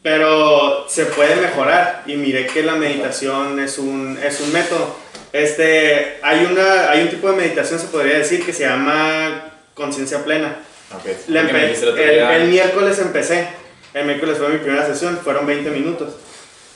[0.03, 4.95] Pero se puede mejorar y miré que la meditación es un, es un método.
[5.33, 10.23] Este, hay, una, hay un tipo de meditación, se podría decir, que se llama conciencia
[10.23, 10.59] plena.
[10.95, 11.05] Ok.
[11.27, 11.97] La Porque me empe-
[12.33, 13.47] el el, miércoles empecé.
[13.93, 16.13] El miércoles fue mi primera sesión, fueron 20 minutos.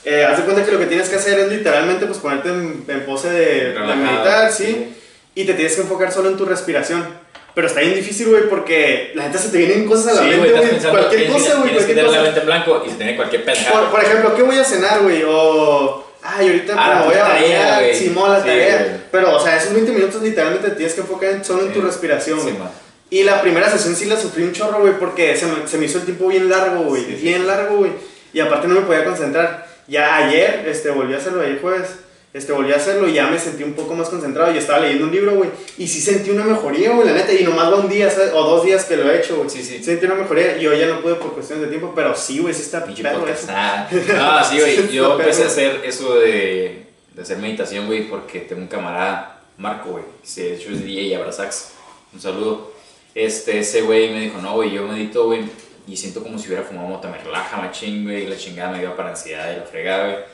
[0.04, 2.84] Eh, haz de cuenta que lo que tienes que hacer es literalmente pues, ponerte en,
[2.88, 4.94] en pose de, de meditar, ¿sí?
[5.34, 7.06] Y te tienes que enfocar solo en tu respiración.
[7.54, 10.36] Pero está bien difícil, güey, porque la gente se te vienen cosas a la Sí,
[10.40, 10.80] mente, güey.
[10.90, 13.52] Cualquier cosa, güey, tienes que tener la mente en blanco y se tiene cualquier Por,
[13.52, 13.90] pendejada.
[13.90, 15.22] por ejemplo, ¿qué voy a cenar, güey?
[15.26, 16.04] O.
[16.22, 17.94] Ay, ahorita Ah, me voy a bañar.
[17.94, 19.00] Simón, la Sí, tarea.
[19.10, 21.80] Pero, o sea, esos 20 minutos literalmente te tienes que enfocar en- solo en tu
[21.80, 21.86] Sí.
[21.86, 22.68] respiración, Sí, güey.
[23.10, 25.84] Y la primera sesión sí la sufrí un chorro, güey, porque se me, se me
[25.86, 27.04] hizo el tiempo bien largo, güey.
[27.04, 27.22] Sí, sí.
[27.24, 27.90] bien largo, güey.
[28.32, 29.66] Y aparte no me podía concentrar.
[29.88, 31.88] Ya ayer, este, volví a hacerlo, ayer jueves,
[32.34, 34.54] este, volví a hacerlo y ya me sentí un poco más concentrado.
[34.54, 35.50] Y estaba leyendo un libro, güey.
[35.76, 37.32] Y sí sentí una mejoría, güey, la neta.
[37.32, 38.32] Y nomás va un día, ¿sabes?
[38.34, 39.50] O dos días que lo he hecho, güey.
[39.50, 39.84] Sí, sí.
[39.84, 40.56] Sentí una mejoría.
[40.56, 43.02] Y hoy ya no pude por cuestiones de tiempo, pero sí, güey, sí está Pinche
[43.02, 43.26] perro.
[43.48, 44.90] Ah, no, sí, güey.
[44.90, 49.42] Yo está empecé a hacer eso de, de hacer meditación, güey, porque tengo un camarada,
[49.58, 50.04] Marco, güey.
[50.34, 51.72] que De hecho es DJ y Abrazax.
[52.14, 52.72] Un saludo.
[53.14, 55.42] Este, ese güey me dijo, no, güey, yo medito, güey,
[55.86, 57.08] y siento como si hubiera fumado mota.
[57.08, 60.24] Me relaja machín, güey, y la chingada me dio para ansiedad y la fregada, güey.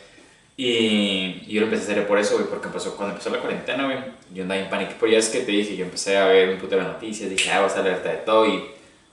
[0.61, 3.39] Y, y yo lo empecé a hacer por eso, güey, porque empezó, cuando empezó la
[3.39, 3.99] cuarentena, güey,
[4.35, 4.93] yo andaba en pánico.
[4.99, 7.49] Pero ya es que te dije, yo empecé a ver un puto de noticias, dije,
[7.53, 8.65] ah, vas a alerta de todo y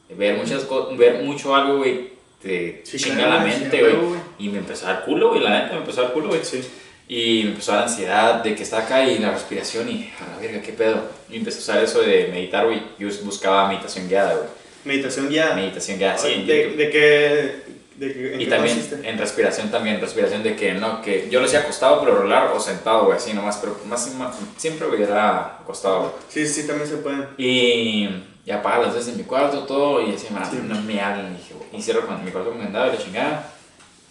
[0.10, 2.10] ver muchas cosas, ver mucho algo, güey,
[2.42, 3.96] te Sí, chinga la mente, güey.
[4.40, 6.44] Y me empezó a dar culo, güey, la neta, me empezó a dar culo, güey.
[6.44, 6.62] Sí.
[7.08, 10.32] Y me empezó a dar ansiedad de que está acá y la respiración y a
[10.32, 11.04] la verga, qué pedo.
[11.30, 12.82] Y empecé a usar eso de meditar, güey.
[12.98, 14.50] Yo buscaba meditación guiada, güey.
[14.84, 15.56] Meditación guiada.
[15.56, 17.75] Meditación guiada, sí, ¿De, de qué?
[17.98, 19.10] De qué en Y también consiste?
[19.10, 22.60] en respiración también, respiración de que no, que yo lo hacía acostado pero rolar o
[22.60, 26.14] sentado, güey, así nomás, pero más, más- siempre, güey, era acostado.
[26.30, 27.26] Sí, sí, también se pueden.
[27.38, 28.10] Y,
[28.46, 30.58] y apaga las luces en mi cuarto, todo, y así, Sí.
[30.68, 33.04] no me hablan, y dije, güey, y cierro con mi cuarto con candado y la
[33.04, 33.52] chingada.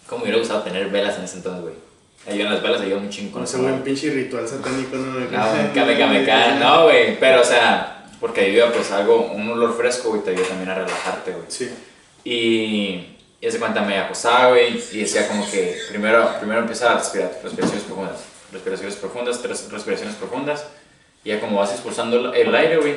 [0.07, 1.73] Como hubiera gustado tener velas en ese entonces, güey.
[2.27, 5.27] Ayudan las velas, ayudan un chingo No sé, un pinche ritual satánico, no me
[6.07, 6.59] me cae.
[6.59, 10.47] No, güey, pero o sea, porque ayuda pues algo, un olor fresco, güey, te ayuda
[10.47, 11.45] también a relajarte, güey.
[11.49, 11.69] Sí.
[12.23, 13.14] Y,
[13.45, 17.31] y ese cuenta me acostaba, güey, y decía como que primero, primero empieza a respirar,
[17.43, 18.17] respiraciones profundas,
[18.51, 20.65] respiraciones profundas, tres respiraciones profundas,
[21.23, 22.95] y ya como vas expulsando el, el aire, güey,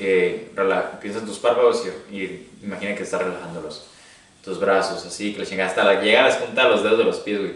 [0.00, 3.84] eh, rela- piensas en tus párpados y, y imagina que estás relajándolos,
[4.44, 6.98] tus brazos, así, que le chingas hasta la, llegar a las puntas de los dedos
[6.98, 7.52] de los pies, güey.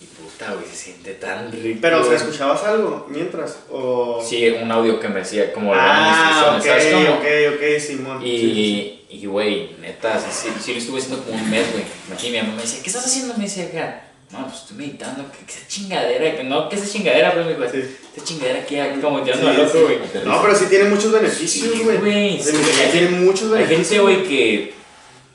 [0.00, 1.78] Y puta, güey, se siente tan rico.
[1.80, 2.16] Pero, o sea.
[2.16, 3.56] ¿escuchabas algo mientras?
[3.70, 4.20] O...
[4.22, 7.14] Sí, un audio que me decía como Ah, ok, ¿sabes cómo?
[7.18, 8.20] ok, ok, Simón.
[8.20, 9.01] Sí, sí, sí.
[9.12, 11.84] Y, y, güey, neta, sí, sí, lo estuve haciendo como un mes, güey.
[12.12, 13.34] Aquí mi mamá me decía, ¿qué estás haciendo?
[13.36, 14.04] Me decía acá.
[14.30, 17.50] No, pues estoy meditando, que, que esa chingadera, que no, que esa chingadera, pero me
[17.50, 19.98] dijo, esta chingadera que como tirando al otro, güey.
[20.24, 21.98] No, pero sí tiene muchos beneficios, güey.
[21.98, 23.88] güey, O sea, sí, sí, hay tiene muchos Hay beneficios.
[23.88, 24.74] gente, güey, que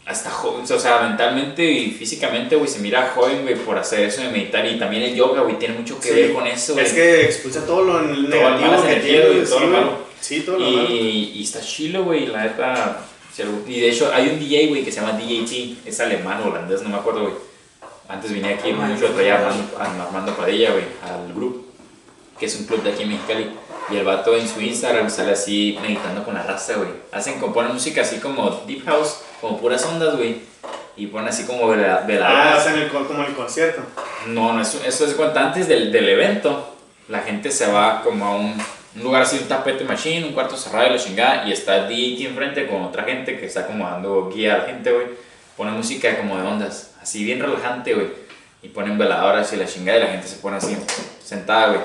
[0.08, 4.30] hasta, o sea, mentalmente y físicamente, güey, se mira joven, güey, por hacer eso de
[4.30, 4.66] meditar.
[4.66, 6.14] Y también el yoga, güey, tiene mucho que Sí.
[6.16, 6.86] ver con eso, güey.
[6.86, 9.98] Es que expulsa todo lo negativo malas que tiene, güey, todo sí, lo malo.
[10.20, 10.90] Sí, todo lo malo.
[10.90, 13.06] Y, y está chilo, güey, la neta.
[13.68, 16.82] Y de hecho, hay un DJ, güey, que se llama DJT, es alemán o holandés,
[16.82, 17.34] no me acuerdo, güey.
[18.10, 21.66] Antes vine aquí mucho, traía Armando, Armando Padilla, güey, al grupo,
[22.40, 23.52] que es un club de aquí en Mexicali.
[23.90, 26.90] Y el vato en su Instagram sale así meditando con la raza, güey.
[27.12, 30.38] Hacen, componen música así como deep house, como puras ondas, güey.
[30.98, 32.60] Y ponen así como vela- Ah, veladoras.
[32.60, 33.82] o sea, en el, co- como el concierto.
[34.28, 36.76] No, no, eso, eso es cuenta antes del, del evento.
[37.08, 38.56] La gente se va como a un,
[38.98, 41.48] un lugar así, un tapete machine, un cuarto cerrado y la chingada.
[41.48, 44.92] Y está DT enfrente con otra gente que está como dando guía a la gente,
[44.92, 45.06] güey.
[45.56, 48.08] Pone música como de ondas, así bien relajante, güey.
[48.64, 50.76] Y ponen veladoras y la chingada y la gente se pone así,
[51.24, 51.82] sentada, güey.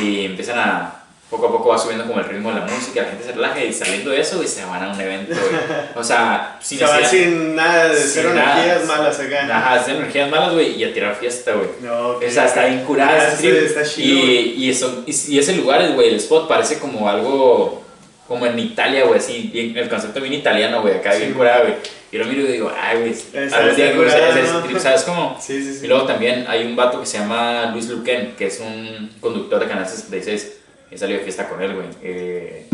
[0.00, 0.97] Y empiezan a.
[1.30, 3.62] Poco a poco va subiendo como el ritmo de la música, la gente se relaja
[3.62, 5.60] y saliendo de eso, güey, se van a un evento, güey.
[5.94, 9.44] O sea, sin Se va necesidad- sin nada de cero energías malas acá.
[9.58, 11.68] Ajá, hacer energías malas, güey, y a tirar fiesta, güey.
[11.82, 14.24] No, ok, O sea, está bien curada está chido.
[14.26, 17.82] Y, y, eso, y, y ese lugar, güey, el spot parece como algo
[18.26, 21.38] como en Italia, güey, así, bien- el concepto bien italiano, güey, acá Sí, bien güey.
[21.38, 21.74] curada, güey.
[22.10, 24.60] Y lo miro y digo, ay, güey, a ese ¿no?
[24.62, 25.36] trip, ¿sabes cómo?
[25.40, 25.84] Sí, sí, sí.
[25.84, 29.60] Y luego también hay un vato que se llama Luis Luquen, que es un conductor
[29.60, 30.54] de Canal 66.
[30.90, 31.86] He salido de fiesta con él, güey.
[32.02, 32.66] Eh,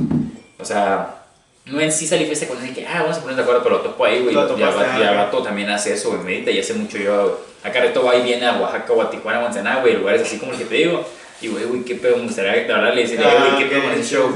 [0.58, 1.22] o sea,
[1.66, 3.62] no en sí salí de fiesta con él, que, ah, vamos a poner de acuerdo,
[3.62, 4.34] pero lo topo ahí, güey.
[4.34, 6.58] Lo Y el topaste, vato- y el ah, vato también hace eso, güey, medita y
[6.60, 7.30] hace mucho güey.
[7.64, 10.22] Acá reto va y viene a Oaxaca o a Tijuana o a Ensenada, güey, lugares
[10.22, 11.04] así como el que te digo.
[11.40, 13.92] Y, güey, güey, qué pedo, me gustaría hablarle y decirle, Ah, güey, qué pedo con
[13.92, 14.30] ese show.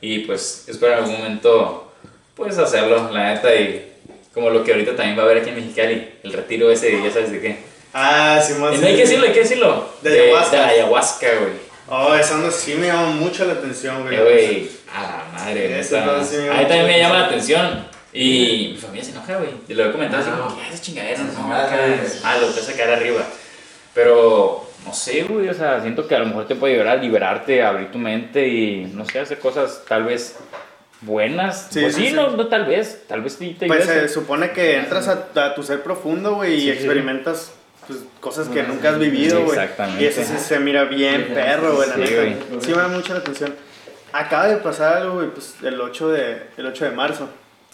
[0.00, 1.92] Y pues espero en algún momento,
[2.34, 3.92] pues hacerlo, la neta, y
[4.32, 7.10] como lo que ahorita también va a haber aquí en Mexicali, el retiro ese, ya
[7.10, 7.58] sabes de qué.
[7.92, 8.72] Ah, Simón.
[8.74, 9.88] Sí, No hay que decirlo, hay que decirlo.
[10.00, 10.56] De ayahuasca.
[10.56, 11.52] De ayahuasca, güey.
[11.92, 14.14] Oh, esa onda sí me llama mucho la atención, güey.
[14.14, 15.76] Eh, güey, a la madre.
[15.90, 17.86] No, sí me llama a mí también me llama la atención.
[18.12, 19.50] Y mi familia se enoja, güey.
[19.68, 21.20] Y lo he comentado así como, ¿qué es chingadera?
[21.24, 21.52] No.
[21.52, 23.26] Ah, lo que sacar arriba.
[23.92, 27.02] Pero, no sé, güey, o sea, siento que a lo mejor te puede ayudar a
[27.02, 30.36] liberarte, a abrir tu mente y, no sé, hacer cosas tal vez
[31.00, 31.70] buenas.
[31.72, 32.12] Sí, pues sí.
[32.12, 35.54] No, no tal vez, tal vez sí te Pues se supone que entras a, a
[35.56, 37.50] tu ser profundo, güey, y experimentas
[37.90, 39.50] pues, cosas que nunca has vivido, güey.
[39.58, 40.02] exactamente.
[40.02, 42.16] Y eso sí se mira bien perro, güey, la sí, neta.
[42.16, 42.36] güey.
[42.60, 43.54] Sí me llama mucho la atención.
[44.12, 47.28] Acaba de pasar algo, güey, pues el 8 de, el 8 de marzo.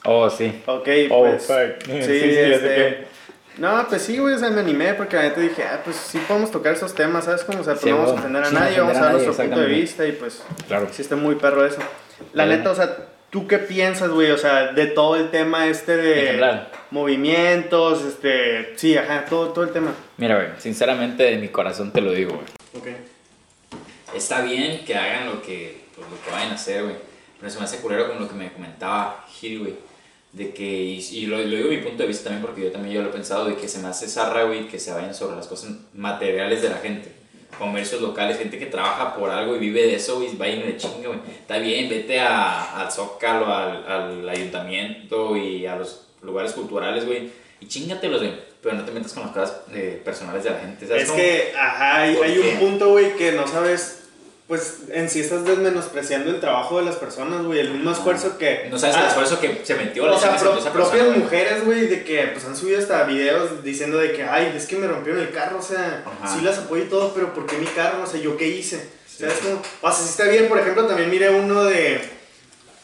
[0.05, 0.63] Oh, sí.
[0.67, 1.47] Ok, Oh, pues.
[1.47, 1.87] fuck.
[1.87, 3.07] Sí, Sí, sí, este.
[3.59, 6.19] No, pues sí, güey, o sea, me animé porque la neta dije, ah, pues sí
[6.29, 7.43] podemos tocar esos temas, ¿sabes?
[7.43, 9.33] Como, o sea, pues Sí, no vamos a ofender a nadie, vamos a dar nuestro
[9.35, 10.89] punto de vista y pues Claro.
[10.93, 11.79] sí está muy perro eso.
[12.35, 12.95] La neta, o sea,
[13.31, 14.31] ¿tú qué piensas, güey?
[14.31, 16.69] O sea, de todo el tema este En de general.
[16.91, 19.95] Movimientos, este, sí, ajá, todo, todo el tema.
[20.17, 22.47] Mira, güey, sinceramente de mi corazón te lo digo, güey.
[22.75, 23.01] Ok.
[24.15, 26.95] Está bien que hagan lo que, pues, lo que vayan a hacer, güey.
[27.39, 29.75] Pero se me hace culero con lo que me comentaba Gil, güey.
[30.33, 32.95] De que, y, y lo, lo digo mi punto de vista también porque yo también
[32.95, 35.37] yo lo he pensado, de que se me hace zarra, güey, que se vayan sobre
[35.37, 37.13] las cosas materiales de la gente.
[37.59, 40.77] Comercios locales, gente que trabaja por algo y vive de eso, güey, va y de
[40.77, 41.21] chinga, güey.
[41.41, 47.31] Está bien, vete a, al Zócalo, al, al ayuntamiento y a los lugares culturales, güey.
[47.61, 48.35] y chingatelos, güey.
[48.63, 50.87] Pero no te metas con las cosas eh, personales de la gente.
[50.87, 51.21] ¿sabes Es cómo?
[51.21, 54.01] que, ajá, hay, un punto, güey, que no sabes.
[54.49, 57.59] Pues en sí estás desmenospreciando el trabajo de las personas, güey.
[57.61, 58.69] El mismo esfuerzo que.
[58.71, 60.95] No sabes Ah, el esfuerzo que se metió O sea, se pro- metió esa propias
[61.03, 64.67] persona, mujeres, güey, de que pues han subido hasta videos diciendo de que, ay, es
[64.67, 66.33] que me rompieron el carro, o sea, Ajá.
[66.37, 68.03] sí las apoyo y todo, pero ¿por qué mi carro?
[68.05, 68.77] O sea, ¿yo qué hice?
[69.09, 69.23] Sí.
[69.25, 69.61] ¿Sabes cómo?
[69.83, 72.01] O sea, si está bien, por ejemplo, también miré uno de,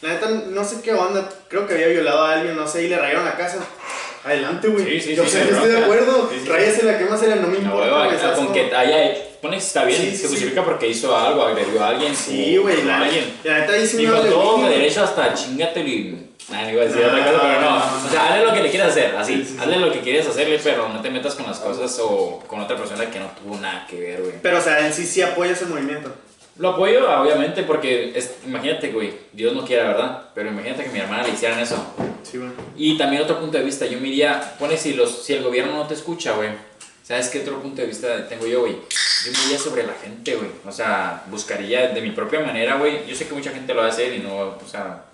[0.02, 2.88] la neta, no sé qué onda, creo que había violado a alguien, no sé, y
[2.88, 3.58] le rayaron la casa.
[4.24, 4.84] Adelante, güey.
[4.84, 6.30] Sí, sí, Yo sí, sé, yo estoy de acuerdo.
[6.46, 10.28] Ráyasela, quémasela, no me No, importa, güey, ¿sabes con que haya, pones está bien, se
[10.28, 12.14] justifica porque hizo algo, agredió a alguien.
[12.14, 13.32] Sí, güey, la, alguien.
[13.42, 16.28] la neta ahí sí me vale todo de derecho hasta chingatelo y.
[16.50, 17.70] Nah, no iba a decir No, otra cosa, pero no.
[17.70, 18.06] no, no.
[18.06, 19.34] O sea, hazle lo que le quieras hacer, así.
[19.36, 19.58] Sí, sí, sí.
[19.60, 22.76] hazle lo que quieres hacerle, pero no te metas con las cosas o con otra
[22.76, 24.34] persona que no tuvo nada que ver, güey.
[24.42, 26.12] Pero, o sea, en sí sí apoyas el movimiento.
[26.56, 30.22] Lo apoyo, obviamente, porque es- imagínate, güey, Dios no quiera, ¿verdad?
[30.34, 31.76] Pero imagínate que mi hermana le hicieran eso.
[32.22, 32.50] Sí, güey.
[32.76, 35.72] Y también otro punto de vista, yo me iría, pone si, los, si el gobierno
[35.74, 36.50] no te escucha, güey.
[37.02, 38.72] ¿Sabes qué otro punto de vista tengo yo, güey?
[38.74, 40.50] Yo me iría sobre la gente, güey.
[40.66, 43.06] O sea, buscaría de mi propia manera, güey.
[43.08, 45.04] Yo sé que mucha gente lo va a hacer y no, o sea,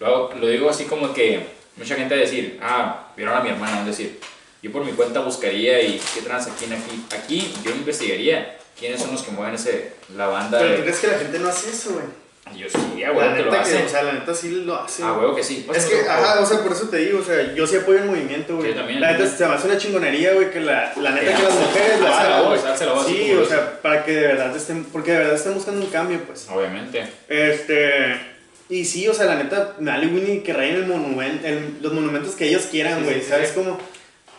[0.00, 1.44] lo, hago- lo digo así como que
[1.76, 4.20] mucha gente va a decir, ah, vieron a mi hermana, es decir,
[4.62, 9.12] yo por mi cuenta buscaría y qué trans aquí, aquí, aquí, yo investigaría quiénes son
[9.12, 10.76] los que mueven ese, la banda Pero de...
[10.76, 12.04] tú crees que la gente no hace eso, güey.
[12.54, 15.02] Yo sí, a La lo neta que, o sea, la neta sí lo hace.
[15.02, 15.64] A huevo que sí.
[15.66, 18.00] Pues Es que, ajá, o sea, por eso te digo, o sea, yo sí apoyo
[18.00, 18.72] el movimiento, güey.
[18.72, 19.00] Sí, también.
[19.00, 21.54] La neta se me hace una chingonería, güey, que la, la neta Que que las
[21.54, 25.54] mujeres lo voz, Sí, o sea, para que de verdad estén, porque de verdad están
[25.54, 26.46] buscando un cambio, pues.
[26.54, 27.06] Obviamente.
[27.28, 28.14] Este,
[28.68, 31.94] y sí, o sea, la neta, me vale Winnie que rayen el monumento, el- los
[31.94, 33.54] monumentos que ellos quieran, güey, sí, sí, ¿sabes sí.
[33.56, 33.78] cómo?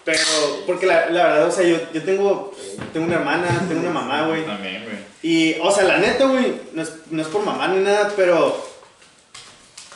[0.06, 0.22] Pero,
[0.68, 2.54] porque la, la verdad, o sea, yo, yo tengo,
[2.94, 4.46] tengo una hermana, tengo una mamá, güey.
[4.46, 4.98] También, güey.
[5.24, 8.76] Y, o sea, la neta, güey, no es, no es por mamá ni nada, pero.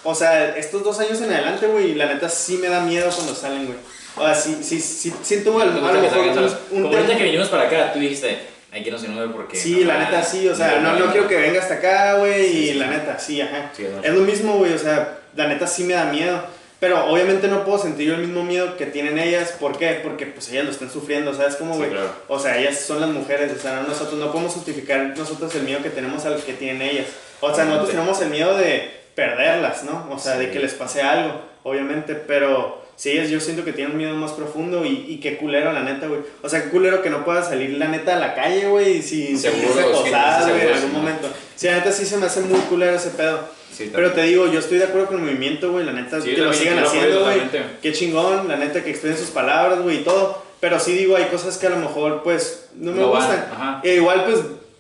[0.04, 3.36] O sea, estos dos años en adelante, güey, la neta sí me da miedo cuando
[3.36, 3.78] salen, güey.
[4.18, 6.36] O sea, sí, sí, sí, siento a lo ¿Te a gusta lo que mejor salgan
[6.36, 6.58] solos?
[6.72, 8.40] un, un Como ahorita que vinimos para acá, tú dijiste,
[8.72, 9.58] hay que no se nueve porque...
[9.58, 12.74] Sí, la neta sí, o sea, no, no quiero que venga hasta acá, güey, y
[12.74, 13.72] la neta, sí, ajá.
[14.04, 16.44] Es lo mismo, güey, o sea, la neta sí me da miedo.
[16.80, 19.54] Pero obviamente no puedo sentir yo el mismo miedo que tienen ellas.
[19.60, 20.00] ¿Por qué?
[20.02, 21.92] Porque pues ellas lo están sufriendo, ¿sabes cómo, Sí, güey?
[21.92, 22.10] claro.
[22.30, 25.64] O sea, ellas son las mujeres, o sea, no nosotros no podemos justificar nosotros el
[25.64, 27.08] miedo que tenemos al que tienen ellas.
[27.42, 30.08] O sea, nosotros tenemos el miedo de perderlas, ¿no?
[30.10, 30.52] O sea, de Sí.
[30.52, 34.32] que les pase algo, obviamente, pero sí, ellas yo siento que tienen un miedo más
[34.32, 36.22] profundo y, y qué culero, la neta, güey.
[36.42, 39.36] O sea, qué culero que no pueda salir, la neta, a la calle, güey, sí,
[39.46, 40.96] acosada, sí, güey, en algún sí.
[40.96, 41.28] momento.
[41.58, 43.59] Sí, la neta sí se me hace muy culero ese pedo.
[43.72, 46.36] Sí, Pero te digo, yo estoy de acuerdo con el movimiento, güey, la neta, Sí,
[46.36, 47.42] que lo sigan haciendo, güey.
[47.82, 50.44] Qué chingón, la neta, que expresen sus palabras, güey, y todo.
[50.60, 53.82] Pero sí digo, hay cosas que a lo mejor, pues, no me No gustan.
[53.84, 54.40] E igual, pues,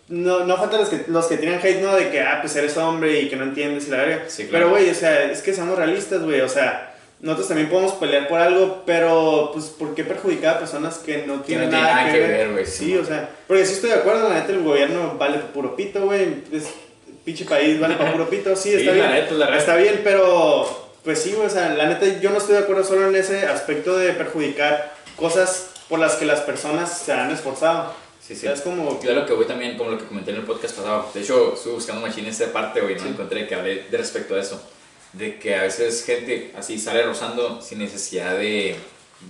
[0.09, 1.95] no, no faltan los que, los que tienen hate, ¿no?
[1.95, 4.23] De que, ah, pues eres hombre y que no entiendes y la verga.
[4.27, 4.65] Sí, claro.
[4.65, 8.27] Pero, güey, o sea, es que seamos realistas, güey, o sea, nosotros también podemos pelear
[8.27, 12.51] por algo, pero, pues, ¿por qué perjudicar a personas que no tienen nada, que ver?
[12.51, 15.37] güey, Sí, sí, o sea, porque sí estoy de acuerdo, la neta, el gobierno vale
[15.53, 16.43] puro pito, güey.
[16.51, 16.69] Es,
[17.29, 19.11] pinche país vale para puro pito, sí, Sí, está la bien.
[19.11, 19.57] neta, la neta.
[19.57, 23.07] Está bien, pero pues sí, o sea, la neta yo no estoy de acuerdo solo
[23.07, 27.93] en ese aspecto de perjudicar cosas por las que las personas se han esforzado.
[28.19, 28.45] Sí, sí.
[28.45, 28.99] O sea, es como...
[29.01, 31.53] Yo lo que voy también, como lo que comenté en el podcast pasado, de hecho,
[31.55, 34.61] estuve buscando machine esa parte, güey, no encontré que hablé de respecto a eso.
[35.13, 38.75] De que a veces gente así sale rozando sin necesidad de,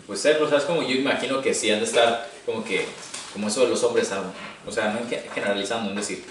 [0.07, 0.65] pues serlo, ¿sabes?
[0.65, 2.85] Como yo imagino que sí han de estar como que,
[3.31, 4.23] como eso de los hombres, ah,
[4.67, 6.25] o sea, no en ge- generalizando, es decir,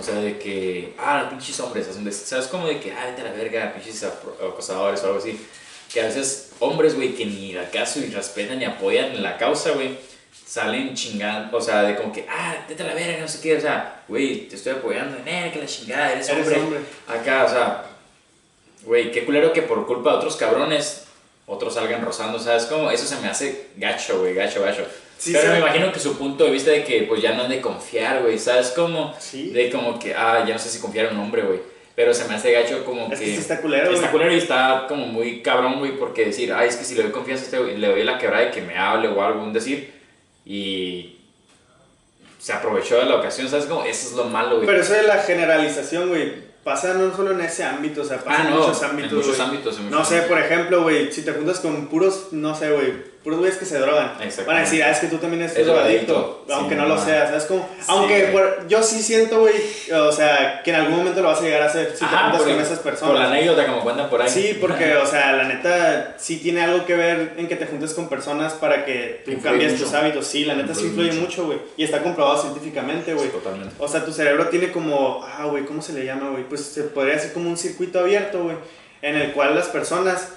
[0.00, 1.86] o sea, de que, ah, pinches hombres,
[2.24, 2.46] ¿sabes?
[2.46, 5.38] Como de que, ah, vete a la verga, pinches acosadores o algo así.
[5.92, 9.70] Que a veces hombres, güey, que ni la caso y respetan ni apoyan la causa,
[9.72, 9.98] güey,
[10.46, 13.56] salen chingando, o sea, de como que, ah, vete a la verga, no sé qué,
[13.56, 16.60] o sea, güey, te estoy apoyando, eh, que la chingada, eres, Eres hombre.
[16.60, 16.80] hombre.
[17.06, 17.84] Acá, o sea,
[18.84, 21.04] güey, qué culero que por culpa de otros cabrones,
[21.46, 22.64] otros salgan rozando, ¿sabes?
[22.64, 24.86] Como eso se me hace gacho, güey, gacho, gacho.
[25.20, 25.50] Sí, Pero sí.
[25.52, 28.22] me imagino que su punto de vista de que pues ya no han de confiar,
[28.22, 28.70] güey, ¿sabes?
[28.70, 29.50] Como Sí.
[29.50, 31.60] de como que, ah, ya no sé si confiar en un hombre, güey.
[31.94, 33.32] Pero se me hace gacho como Es que que...
[33.32, 36.76] sí está culero, Está culero y está como muy cabrón, güey, porque decir, ay, es
[36.76, 38.78] que si le doy confianza a este güey, le doy la quebrada de que me
[38.78, 39.92] hable o algo, un decir,
[40.46, 41.18] y
[42.38, 43.66] se aprovechó de la ocasión, ¿sabes?
[43.66, 44.66] Como, eso es lo malo, güey.
[44.66, 46.32] Pero eso de la generalización, güey,
[46.64, 49.10] pasa no solo en ese ámbito, o sea, pasa Ah, en no, muchos ámbitos.
[49.12, 52.28] en muchos ámbitos, en No muchos sé, por ejemplo, güey, si te juntas con puros,
[52.32, 54.12] no sé, güey, puros güeyes que se drogan.
[54.46, 56.96] Van a decir, ah, es que tú también eres Es drogadicto, aunque Sí, no lo
[56.98, 57.44] seas, ¿sabes?
[57.44, 59.54] Como, Sí, aunque por- yo sí siento, güey,
[59.92, 62.40] o sea, que en algún momento lo vas a llegar a hacer si te juntas
[62.42, 63.28] con esas por la personas.
[63.30, 64.28] anécdota como cuentan por ahí.
[64.30, 67.92] Sí, porque, o sea, la neta, sí tiene algo que ver en que te juntes
[67.92, 69.84] con personas para que tú cambies mucho.
[69.84, 70.26] tus hábitos.
[70.26, 71.58] Sí, la neta sí Influye mucho, güey.
[71.76, 73.28] Y está comprobado científicamente, güey.
[73.28, 73.74] Totalmente.
[73.78, 76.44] O sea, tu cerebro tiene como, ah, güey, ¿cómo se le llama, güey?
[76.44, 78.56] Pues se podría decir como un circuito abierto, güey,
[79.02, 80.28] en el cual las personas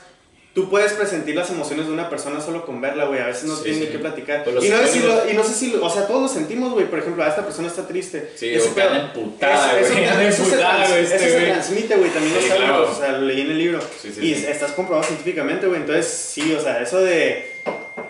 [0.53, 3.19] tú puedes presentir las emociones de una persona solo con verla, güey.
[3.19, 3.85] A veces no Sí, tienes sí.
[3.87, 4.43] ni que platicar.
[4.43, 6.27] Pues y, no sé si lo- y no sé si, lo- o sea, todos lo
[6.27, 6.85] sentimos, güey.
[6.85, 8.31] Por ejemplo, a esta persona está triste.
[8.35, 10.55] Sí, eso- güey, eso- se
[11.01, 11.45] este Eso se güey.
[11.51, 12.09] transmite, güey.
[12.11, 12.91] También Sí, lo sabemos, claro.
[12.91, 13.79] o sea, lo leí en el libro.
[14.01, 15.81] Sí, sí, y estás comprobado científicamente, güey.
[15.81, 17.51] Entonces, sí, o sea, eso de.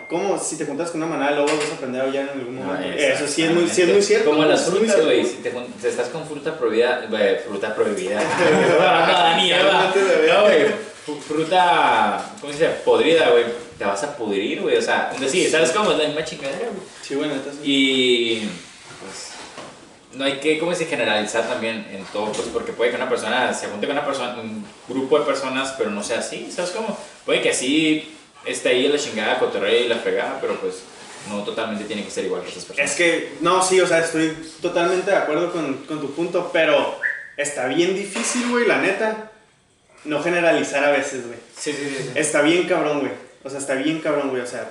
[0.08, 0.38] ¿Cómo?
[0.38, 2.66] Si te juntas con una manada de lobos vas a aprender a en algún No,
[2.66, 2.96] momento.
[2.98, 4.30] eso sí es muy, sí es muy cierto.
[4.30, 5.24] Como las frutas, güey.
[5.24, 8.20] Si te, si estás con fruta prohibida, güey, fruta prohibida.
[8.78, 9.50] no, Dani.
[9.50, 10.93] No, güey.
[11.06, 12.70] Fru- Fruta, ¿cómo se dice?
[12.84, 13.44] Podrida, güey.
[13.78, 14.76] Te vas a pudrir, güey.
[14.76, 15.92] O sea, sí, ¿sabes cómo?
[15.92, 16.82] Es la misma chingadera, güey.
[17.02, 17.60] Sí, bueno, entonces.
[17.64, 18.40] Y
[19.00, 19.30] pues
[20.12, 22.30] no hay que, ¿cómo se generalizar también en todo?
[22.32, 25.74] Pues porque puede que una persona se junte con una persona, un grupo de personas,
[25.76, 26.96] pero no sea así, ¿sabes cómo?
[27.26, 28.14] Puede que así
[28.44, 30.82] esté ahí la chingada, cotorrea y la fregada, pero pues
[31.28, 32.90] no totalmente tiene que ser igual que esas personas.
[32.92, 36.96] Es que, no, sí, o sea, estoy totalmente de acuerdo con, con tu punto, pero
[37.36, 39.32] está bien difícil, güey, la neta,
[40.04, 41.38] no generalizar a veces, güey.
[41.58, 41.96] Sí, sí, sí.
[42.04, 42.10] sí.
[42.14, 43.12] Está bien cabrón, güey.
[43.42, 44.42] O sea, está bien cabrón, güey.
[44.42, 44.70] O sea,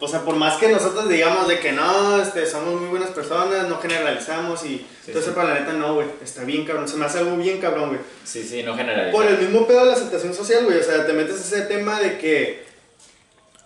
[0.00, 3.68] o sea, por más que nosotros digamos de que no, este, somos muy buenas personas,
[3.68, 5.34] no generalizamos y Sí, entonces sí.
[5.36, 6.06] para la neta no, güey.
[6.22, 6.88] Está bien cabrón.
[6.88, 8.00] Se me hace algo bien cabrón, güey.
[8.24, 9.12] Sí, sí, no generalizar.
[9.12, 10.78] Por el mismo pedo de la aceptación social, güey.
[10.78, 12.68] O sea, te metes ese tema de que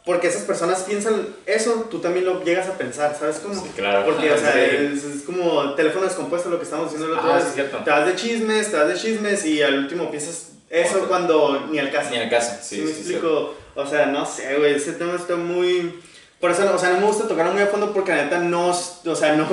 [0.05, 3.55] porque esas personas piensan eso, tú también lo llegas a pensar, ¿sabes cómo?
[3.55, 4.05] Sí, claro.
[4.05, 7.41] Porque, o sea, es, es como teléfono descompuesto lo que estamos diciendo el otro Ah,
[7.55, 7.71] día.
[7.85, 11.79] Te vas de chismes, te vas de chismes y al último piensas eso cuando ni
[11.79, 12.11] al caso.
[12.11, 13.01] Ni al caso, ¿Sí sí, me sí, sí.
[13.13, 13.55] explico?
[13.77, 16.01] O sea, no sé, güey, ese tema está muy...
[16.41, 18.71] Por eso, o sea, no me gusta tocarlo muy a fondo porque la neta no,
[18.71, 19.47] o sea, no,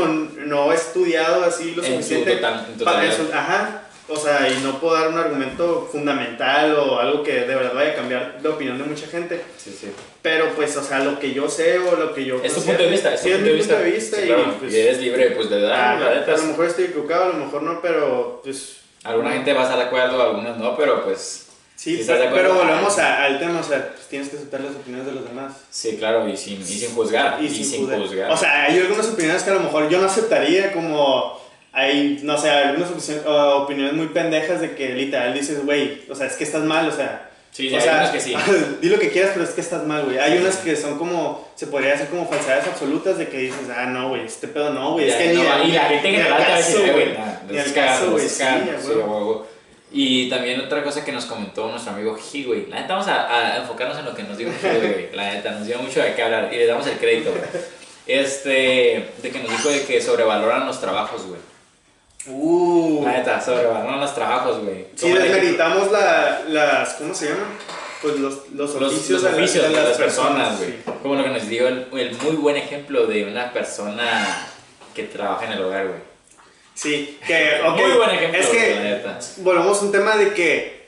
[0.47, 2.37] no he estudiado así lo En su suficiente.
[2.37, 3.13] total- en pa- totalidad.
[3.13, 7.55] eso- ajá, o sea, y no puedo dar un argumento fundamental o algo que de
[7.55, 9.39] verdad vaya a cambiar la opinión de mucha gente.
[9.63, 9.91] Sí, sí.
[10.23, 12.41] Pero pues, o sea, lo que yo sé o lo que yo...
[12.43, 13.73] Es tu punto de vista, es tu sí, punto de vista.
[13.75, 14.55] mi punto de vista Sí, y claro.
[14.59, 14.73] pues...
[14.73, 16.33] Y eres libre, pues, de ah, dar, la neta.
[16.33, 18.77] a lo mejor estoy equivocado, a lo mejor no, pero pues...
[19.03, 21.45] Alguna gente va a estar de acuerdo, algunos no, pero pues...
[21.75, 24.59] Sí, Si pero, pero ah, volvemos a- al tema, o sea, pues, tienes que aceptar
[24.59, 25.53] las opiniones de los demás.
[25.69, 27.41] Sí, claro, y sin, y sin juzgar.
[27.41, 28.29] Y, sin, juzgar.
[28.31, 31.39] O sea, hay algunas opiniones que a lo mejor yo no aceptaría, como
[31.71, 32.89] hay, no sé, algunas
[33.25, 36.91] opiniones muy pendejas de que literal dices, güey, o sea, es que estás mal, o
[36.91, 37.28] sea.
[37.59, 38.33] Sí, o hay sea, unas que sí.
[38.81, 40.17] di lo que quieras, pero es que estás mal, güey.
[40.17, 43.85] Hay unas que son como, se podría decir como falsedades absolutas de que dices, ah,
[43.85, 45.09] no, güey, este pedo no, güey.
[45.09, 46.93] Es que ni, no, y la gente ni general te va a caso, decir, "Eh,
[46.93, 47.17] güey.
[47.51, 49.03] Ni al caso, güey, seas sí, cagado", a sí, huevo.
[49.03, 49.47] a huevo.
[49.91, 52.67] Y también otra cosa que nos comentó nuestro amigo Ji, güey.
[52.67, 55.09] La neta, vamos a, a enfocarnos en lo que nos dijo Ji, güey.
[55.13, 57.43] La neta, nos dio mucho de qué hablar y le damos el crédito, güey.
[58.07, 61.39] Este, de que nos dijo de que sobrevaloran los trabajos, güey.
[62.29, 63.01] Uh.
[63.05, 64.85] La neta, sobrevaloran los trabajos, güey.
[64.95, 67.47] Ejemplo- desmeritamos la, las, ¿cómo se llaman?
[68.01, 70.63] Pues los, los los, oficios, los de, las- oficios de las personas, sí.
[70.85, 70.97] güey.
[71.01, 74.47] Como lo que nos dio el, el muy buen ejemplo de una persona
[74.95, 75.99] que trabaja en el hogar, güey.
[76.75, 79.19] Sí, que, ok, Muy buen ejemplo, es la que neta.
[79.37, 80.87] volvemos a un tema de que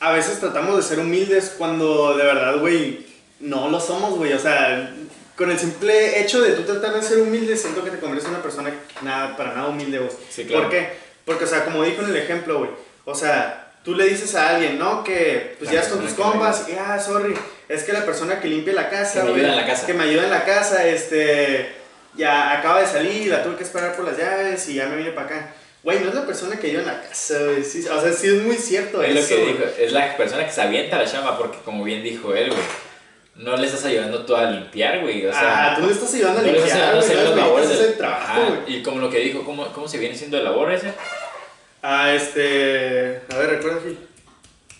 [0.00, 3.06] a veces tratamos de ser humildes cuando de verdad, güey,
[3.40, 4.32] no lo somos, güey.
[4.34, 4.92] O sea,
[5.36, 8.34] con el simple hecho de tú tratar de ser humilde, siento que te conviertes en
[8.34, 8.70] una persona
[9.02, 10.10] nada, para nada humilde, güey.
[10.30, 10.64] Sí, claro.
[10.64, 10.88] ¿Por qué?
[11.24, 12.70] Porque, o sea, como dijo en el ejemplo, güey,
[13.04, 15.02] o sea, tú le dices a alguien, ¿no?
[15.04, 17.34] Que pues ya con tus que compas y, ah, sorry,
[17.68, 19.86] es que la persona que limpia la casa, Que me güey, ayuda en la casa.
[19.86, 21.72] que me ayuda en la casa, este,
[22.16, 25.10] ya acaba de salir, la tuve que esperar por las llaves y ya me vine
[25.12, 25.54] para acá.
[25.82, 27.64] Güey, no es la persona que ayuda en la casa, güey.
[27.64, 29.28] Sí, o sea, sí es muy cierto Es lo eso.
[29.30, 29.52] que güey.
[29.54, 32.62] dijo, es la persona que se avienta la chamba porque como bien dijo él, güey,
[33.36, 36.40] no le estás ayudando tú a limpiar, güey, o sea, ah, tú le estás ayudando
[36.40, 38.22] a no le estás limpiar, ayudando a hacer no las le labores del el trabajo,
[38.22, 38.76] Ajá, güey.
[38.76, 40.92] y como lo que dijo, ¿cómo, cómo se viene siendo el labor ese?
[41.82, 43.98] Ah, este, a ver, recuerda aquí.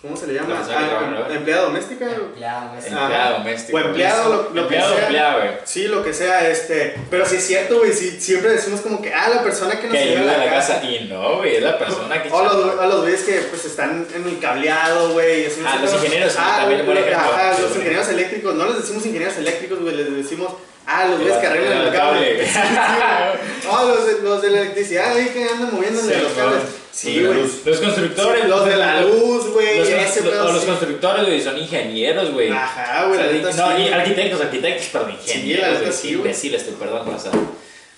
[0.02, 0.60] ¿Cómo se le llama?
[0.68, 2.06] Ah, empleada doméstica.
[2.10, 2.82] Empleado, güey.
[2.92, 3.02] Ah.
[3.04, 3.78] Empleado doméstico.
[3.78, 5.04] O empleado, lo, lo empleado, que sea.
[5.06, 5.50] empleado, güey.
[5.64, 6.96] Sí, lo que sea, este.
[7.08, 7.92] Pero sí es cierto, güey.
[7.92, 10.82] Sí, siempre decimos como que, ah, la persona que nos Que ayuda a la casa.
[10.82, 14.04] Y no, güey, es la persona que O los, a los güeyes que pues están
[14.12, 15.46] en el cableado, güey.
[15.64, 17.16] Ah, los ingenieros, Ah, también ejemplo.
[17.16, 18.54] ajá, Sí, los ingenieros eléctricos.
[18.56, 19.94] No les decimos ingenieros eléctricos, güey.
[19.94, 20.52] Les decimos,
[20.84, 22.48] ah, los güeyes que arreglan el cable.
[23.70, 26.62] Oh, los de, los de la electricidad ahí que andan moviéndole Sí, los cables.
[26.92, 27.40] Sí, güey.
[27.64, 28.48] Los constructores.
[28.48, 29.78] Los de la luz, güey.
[29.78, 32.50] Los, los- o los constructores, güey, son ingenieros, güey.
[32.50, 33.18] Ajá, O güey.
[33.20, 35.92] sea, neta no, sí, arquitectos, arquitectos, la ingenieros, güey.
[35.92, 36.16] sí, Sí, güey.
[36.18, 37.32] imbécil, estoy, perdón, o sea,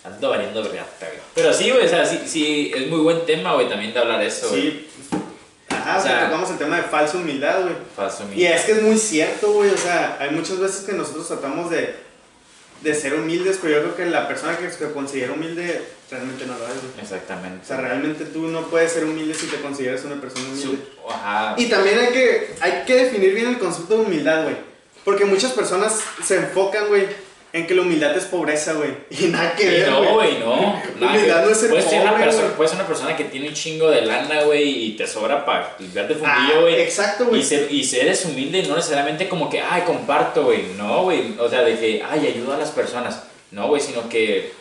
[0.04, 0.86] ando valiendo verga.
[1.34, 4.22] Pero sí, güey, o sea, sí, sí, es muy buen tema, güey, también de hablar
[4.22, 4.62] eso, güey.
[4.62, 4.86] Sí.
[5.70, 7.74] Ajá, O o sea, sea, tocamos el tema de falsa humildad, güey.
[7.96, 9.70] Falso Y es que es muy cierto, güey.
[9.70, 11.94] O sea, hay muchas veces que nosotros tratamos de,
[12.84, 16.56] de ser humildes, pero yo creo que la persona que se considera humilde realmente no
[16.58, 17.02] lo es, güey.
[17.02, 17.60] Exactamente.
[17.64, 20.62] O sea, realmente tú no puedes ser humilde si te consideras una persona humilde.
[20.62, 21.54] Su- Ajá.
[21.56, 24.56] Y también hay que, hay que definir bien el concepto de humildad, güey.
[25.04, 27.06] Porque muchas personas se enfocan, güey,
[27.54, 28.90] en que la humildad es pobreza, güey.
[29.10, 30.38] Y nada que ver, no, güey.
[30.40, 30.82] no.
[31.00, 32.56] Humildad no es ser puedes ser una pobre, persona, güey.
[32.56, 35.76] puedes ser una persona que tiene un chingo de lana, güey, y te sobra para
[35.78, 36.80] limpiarte el Ah, fundillo, güey.
[36.82, 37.40] exacto, güey.
[37.40, 40.64] Y ser, y ser humilde no necesariamente como que, ay, comparto, güey.
[40.76, 41.34] No, güey.
[41.38, 43.22] O sea, de que, ay, ayuda a las personas.
[43.52, 44.52] No, güey, sino que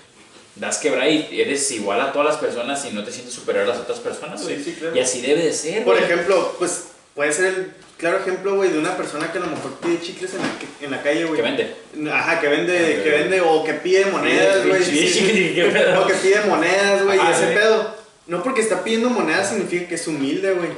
[0.55, 3.69] das quebra y eres igual a todas las personas y no te sientes superior a
[3.69, 4.63] las otras personas, Sí, güey.
[4.63, 4.95] sí, claro.
[4.95, 8.79] Y así debe de ser, Por ejemplo, pues puede ser el claro ejemplo, güey, de
[8.79, 10.47] una persona que a lo mejor pide chicles en la,
[10.81, 11.35] en la calle, güey.
[11.37, 11.75] Que vende.
[12.11, 14.83] Ajá, que vende, Ah, que vende o que pide monedas, güey.
[14.83, 15.61] sí, sí.
[15.97, 17.95] O que pide monedas, güey, y ese pedo.
[18.27, 20.69] No porque está pidiendo monedas significa que es humilde, güey.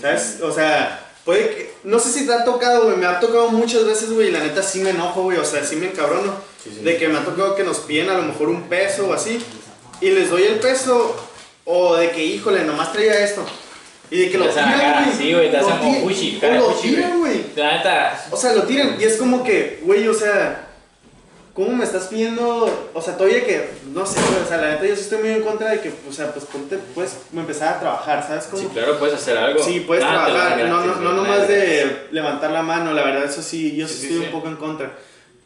[0.00, 0.38] ¿Sabes?
[0.42, 1.70] O sea, puede que.
[1.84, 2.96] No sé si te ha tocado, güey.
[2.96, 4.28] Me ha tocado muchas veces, güey.
[4.28, 5.38] Y la neta sí me enojo, güey.
[5.38, 6.34] O sea, sí me encabrono.
[6.62, 6.80] Sí.
[6.82, 9.40] De que me ha tocado que nos piden a lo mejor un peso o así.
[10.00, 11.16] Y les doy el peso.
[11.64, 13.44] O de que, híjole, nomás traía esto.
[14.10, 15.16] Y de que lo tiran, güey.
[15.16, 17.44] Sí, güey, te Lo hacen como cara tiran, güey.
[17.56, 20.68] La neta, O sea, lo tiran y es como que, güey, o sea,
[21.54, 22.90] ¿cómo me estás pidiendo?
[22.92, 25.28] O sea, todavía que, no sé, güey, o sea, la neta yo sí estoy muy
[25.30, 28.44] en contra de que, o sea, pues ponte, puedes empezar a trabajar, ¿sabes?
[28.50, 28.62] Cómo?
[28.62, 29.62] sí, claro, puedes hacer algo.
[29.62, 32.92] Sí, puedes Nada dan trabajar, no, no, gratis, no güey, nomás de levantar la mano,
[32.92, 34.26] la verdad, eso sí, yo sí, Sí, sí, estoy sí.
[34.26, 34.92] un poco en contra.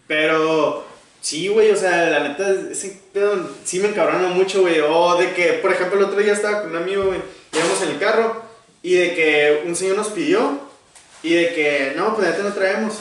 [0.07, 0.87] Pero,
[1.21, 4.81] sí, güey, o sea, la neta, ese pedo sí me encabrona mucho, güey.
[4.81, 7.21] O de que, por ejemplo, el otro día estaba con un amigo, güey,
[7.53, 8.44] íbamos en el carro,
[8.85, 10.61] y de que un señor nos pidió,
[11.25, 12.95] y de que, no, pues ya te no traemos.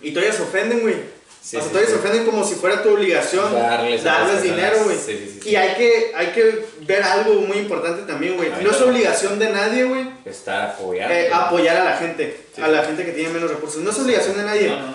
[0.00, 0.94] Y todavía se ofenden, güey.
[1.42, 1.92] Sí, o sea, sí, todavía sí.
[1.94, 4.42] se ofenden como si fuera tu obligación Darles personas.
[4.42, 4.96] dinero, güey.
[4.96, 8.50] Sí, sí, sí, Y hay que, hay que ver algo muy importante también, güey.
[8.62, 11.12] No es obligación de nadie, güey, Estar apoyado.
[11.12, 12.60] eh, apoyar a la gente, Sí.
[12.62, 13.82] a la gente que tiene menos recursos.
[13.82, 14.94] No es obligación de nadie, No, no,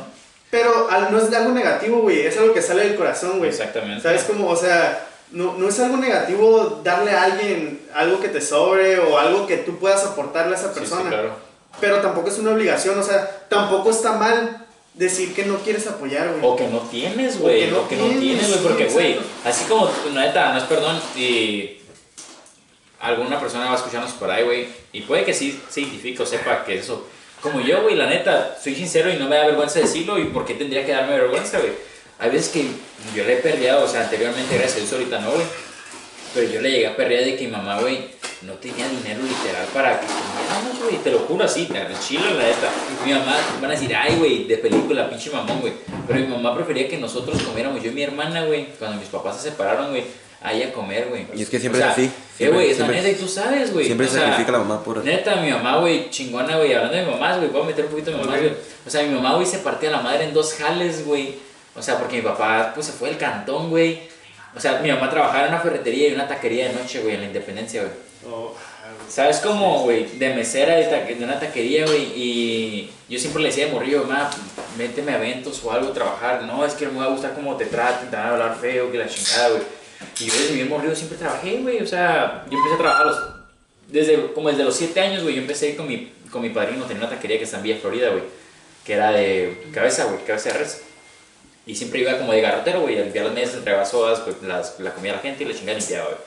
[0.51, 2.21] pero al- no es algo negativo, güey.
[2.21, 3.49] Es algo que sale del corazón, güey.
[3.49, 4.03] Exactamente.
[4.03, 4.47] ¿Sabes cómo?
[4.49, 9.17] O sea, no, no es algo negativo darle a alguien algo que te sobre o
[9.17, 11.09] algo que tú puedas aportarle a esa Sí, sí, persona.
[11.09, 11.31] claro.
[11.81, 16.29] Pero tampoco es una obligación, o sea, tampoco está mal decir que no quieres apoyar,
[16.29, 16.39] güey.
[16.41, 17.63] O que no tienes, güey.
[17.63, 18.63] O que no O que no tienes, güey.
[18.63, 21.79] Porque, güey, así como, no, neta, no es perdón, y
[22.99, 26.25] alguna persona va a escucharnos por ahí, güey, y puede que sí se identifique o
[26.25, 27.05] sepa que eso.
[27.41, 30.45] Como yo, güey, la neta, soy sincero y no me da vergüenza decirlo, y por
[30.45, 31.73] qué tendría que darme vergüenza, güey.
[32.19, 32.65] Hay veces que
[33.15, 35.45] yo le he perdido, o sea, anteriormente, gracias a Dios, ahorita no, güey.
[36.33, 37.99] Pero yo le llegué a perder de que mi mamá, güey,
[38.41, 40.97] no tenía dinero literal para que comiéramos, güey.
[41.03, 42.69] Te lo juro así, te el chilo, la neta.
[43.05, 45.73] Mi mamá, van a decir, ay, güey, de película, pinche mamón, güey.
[46.07, 49.37] Pero mi mamá prefería que nosotros comiéramos, yo y mi hermana, güey, cuando mis papás
[49.41, 50.03] se separaron, güey,
[50.41, 51.25] a ella comer, güey.
[51.35, 53.19] Y es que siempre O sea, es así, Eh, siempre- güey, es la siempre- neta,
[53.19, 53.85] tú sabes, güey.
[53.85, 55.03] Siempre o se sea, sacrifica la mamá por...
[55.05, 57.91] Neta, mi mamá, güey, chingona, güey, hablando de mi mamás, güey, voy a meter un
[57.91, 58.51] poquito de mi mamá, güey.
[58.85, 61.35] O sea, mi mamá, güey, se partía la madre en dos jales, güey.
[61.75, 63.99] O sea, porque mi papá, pues, se fue del cantón, güey.
[64.55, 67.21] O sea, mi mamá trabajaba en una ferretería y una taquería de noche, güey, en
[67.21, 67.93] la Independencia, güey.
[68.33, 68.55] Oh,
[69.09, 70.05] ¿Sabes cómo, güey?
[70.17, 72.03] De mesera de, una taquería, güey.
[72.15, 74.29] Y yo siempre le decía de morrillo, mamá,
[74.77, 76.43] méteme a eventos o algo trabajar.
[76.43, 78.57] No, es que no me va a gustar cómo te traten, te van a hablar
[78.59, 79.61] feo, que la chingada, güey.
[80.19, 81.81] Y yo desde bien morrillo siempre trabajé, güey.
[81.81, 83.35] O sea, yo empecé a trabajar los-
[83.89, 85.35] desde, como desde los 7 años, güey.
[85.35, 88.09] Yo empecé con mi, con mi padrino, tenía una taquería que está en Villa Florida,
[88.09, 88.23] güey.
[88.85, 90.81] Que era de cabeza, güey, cabeza de res.
[91.67, 92.97] Y siempre iba como de garrotero, güey.
[92.97, 95.53] Al limpiar las mesas, entregaba sodas, pues las, la comía a la gente y la
[95.55, 96.17] chingada limpiaba, güey.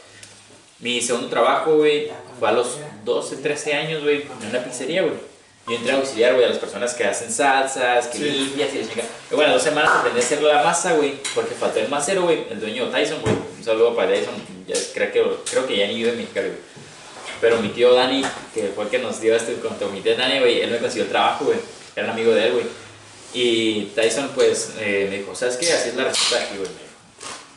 [0.80, 2.09] Mi segundo trabajo, güey,
[2.39, 5.14] fue a los 12, 13 años, güey, en una pizzería, güey.
[5.66, 8.24] Yo entré a auxiliar, güey, a las personas que hacen salsas, que Sí.
[8.24, 9.09] limpias y la chingada.
[9.30, 12.45] Y bueno, dos semanas aprendí a hacer la masa, güey, porque faltó el macero, güey,
[12.51, 13.34] el dueño Tyson, güey.
[13.59, 14.34] Un saludo para Tyson,
[14.66, 16.61] ya, creo, que, creo que ya ni vive en Mexicali, güey.
[17.41, 18.22] Pero mi tío Dani,
[18.55, 21.05] que fue el que nos dio este con mi tío Dani, güey, él me consiguió
[21.05, 21.59] el trabajo, güey.
[21.95, 22.64] Era un amigo de él, güey.
[23.35, 25.72] Y Tyson, pues, eh, me dijo, ¿sabes qué?
[25.72, 26.70] Así es la receta aquí, güey.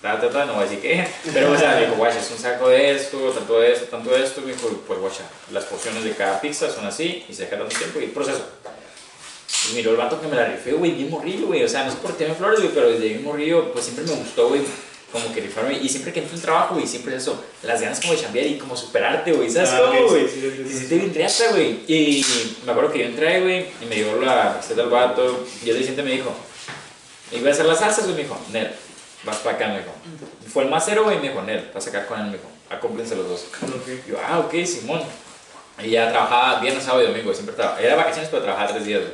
[0.01, 1.07] Ta, ta, ta, no voy a decir qué.
[1.34, 4.09] Pero, o sea, me dijo, guacha, es un saco de esto, tanto de esto, tanto
[4.09, 4.41] de esto.
[4.41, 7.76] Me dijo, pues, guacha, las porciones de cada pizza son así y se deja tanto
[7.76, 8.43] tiempo y el proceso.
[9.69, 11.63] Y miró el vato que me la rifé, güey, bien morrillo, güey.
[11.63, 14.13] O sea, no es por tener flores, güey, pero desde bien morrillo, pues siempre me
[14.13, 14.61] gustó, güey,
[15.12, 15.78] como que rifarme.
[15.82, 18.45] Y siempre que entro en trabajo, güey, siempre es eso, las ganas como de chambear
[18.47, 19.49] y como superarte, güey.
[19.49, 20.28] ¿Sabes Ah, cómo, güey?
[20.28, 20.80] sí, sí, sí, Y sí.
[20.80, 21.80] sí te bien riata, güey.
[21.88, 22.26] Y
[22.66, 25.45] me acuerdo que yo entré, güey, y me dio la receta del vato.
[25.64, 26.34] Y el siguiente me dijo,
[27.32, 28.72] iba a hacer las salsas, güey, me dijo, Nel,
[29.24, 29.91] vas para acá, me dijo.
[30.53, 33.28] Fue el macero, güey, me dijo, Nel, vas acá con él, me dijo, acómplense los
[33.28, 33.45] dos.
[33.64, 34.07] Ok.
[34.07, 35.01] Yo, ah, ok, Simón.
[35.84, 37.82] Y ya trabajaba viernes, sábado y domingo, siempre trabajaba.
[37.82, 39.14] Era vacaciones, pero trabajaba tres días, güey.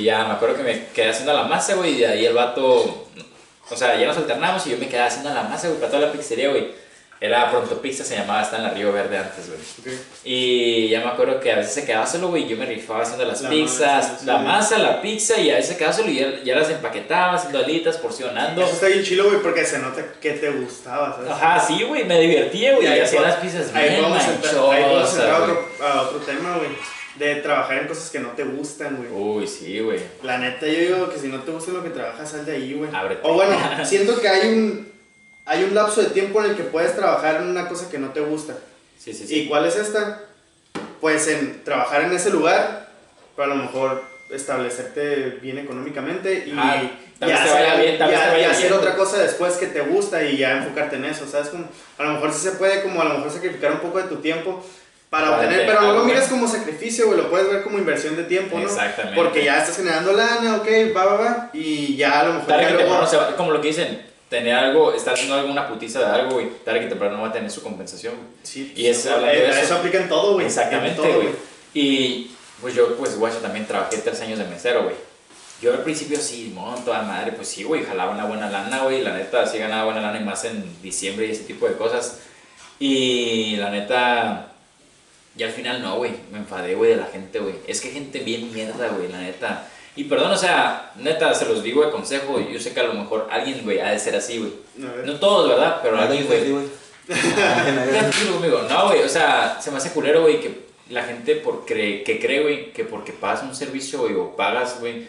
[0.00, 2.32] Y ya me acuerdo que me quedé haciendo la masa, güey, y de ahí el
[2.34, 3.08] vato.
[3.70, 6.06] O sea, ya nos alternamos y yo me quedaba haciendo la masa, güey, para toda
[6.06, 6.84] la pizzería, güey.
[7.20, 9.58] Era Pronto Pizza, se llamaba, está en la Río Verde antes, güey.
[9.94, 10.00] Ok.
[10.24, 13.24] Y ya me acuerdo que a veces se quedaba solo, güey, yo me rifaba haciendo
[13.24, 14.26] las La pizzas, masa, sí.
[14.26, 17.34] la masa, la pizza, y a veces se quedaba solo y ya, ya las empaquetaba,
[17.36, 18.62] haciendo alitas, porcionando.
[18.62, 21.30] Eso está bien chilo, güey, porque se nota que te gustaba, ¿sabes?
[21.30, 24.30] Ajá, sí, güey, me divertía, güey, Y y hacía las pizzas Ahí bien vamos a
[24.30, 26.68] entrar, ahí vamos a manchosas, entrar a otro, a otro tema, güey.
[27.16, 29.08] De trabajar en cosas que no te gustan, güey.
[29.10, 30.00] Uy, sí, güey.
[30.22, 32.74] La neta, yo digo que si no te gusta lo que trabajas, sal de ahí,
[32.74, 32.90] güey.
[32.92, 33.20] Ábrete.
[33.24, 34.92] O bueno, siento que hay un,
[35.44, 38.08] hay un lapso de tiempo en el que puedes trabajar en una cosa que no
[38.10, 38.56] te gusta.
[38.98, 39.46] Sí, sí, ¿Y sí.
[39.48, 40.22] cuál es esta?
[41.00, 42.88] Pues en trabajar en ese lugar,
[43.36, 46.82] para a lo mejor establecerte bien económicamente y, Ah,
[47.20, 50.96] y hacer, bien, y a- y otra cosa después que te gusta y ya enfocarte
[50.96, 51.48] en eso, ¿sabes?
[51.48, 51.66] Como,
[51.98, 54.16] a lo mejor sí se puede, como a lo mejor sacrificar un poco de tu
[54.16, 54.64] tiempo
[55.14, 58.16] para, obtener, tener pero no lo mires como sacrificio, güey, lo puedes ver como inversión
[58.16, 58.64] de tiempo, ¿no?
[58.64, 59.14] Exactamente.
[59.20, 62.64] Porque ya estás generando lana, ok, va, va, va, y ya a lo mejor Tarde
[62.66, 66.00] que luego- temprano se va, como lo que dicen, tener algo, estar haciendo alguna putiza
[66.00, 68.14] de algo, güey, tarde que temprano va a tener su compensación.
[68.14, 68.26] güey.
[68.42, 69.60] Sí, Y es eh, eso.
[69.60, 70.46] eso aplica en todo, güey.
[70.46, 71.28] Exactamente, güey.
[71.74, 74.96] Y pues yo, pues, guacho, también trabajé tres años de mesero, güey.
[75.62, 79.02] Yo al principio sí, no, toda madre, pues sí, güey, jalaba una buena lana, güey.
[79.02, 82.18] La neta, sí ganaba buena lana y más en diciembre y ese tipo de cosas.
[82.80, 84.48] Y la neta,
[85.36, 87.54] y al final no, güey, me enfadé, güey, de la gente, güey.
[87.66, 89.68] Es que gente bien mierda, güey, la neta.
[89.96, 92.94] Y perdón, o sea, neta, se los digo de consejo, yo sé que a lo
[92.94, 94.52] mejor alguien, güey, ha de ser así, güey.
[94.76, 95.80] No todos, ¿verdad?
[95.82, 96.84] Pero alguien, güey.
[98.68, 102.18] No, güey, o sea, se me hace culero, güey, que la gente por cre que
[102.18, 105.06] cree, güey, que porque pagas un servicio, güey, o pagas, güey,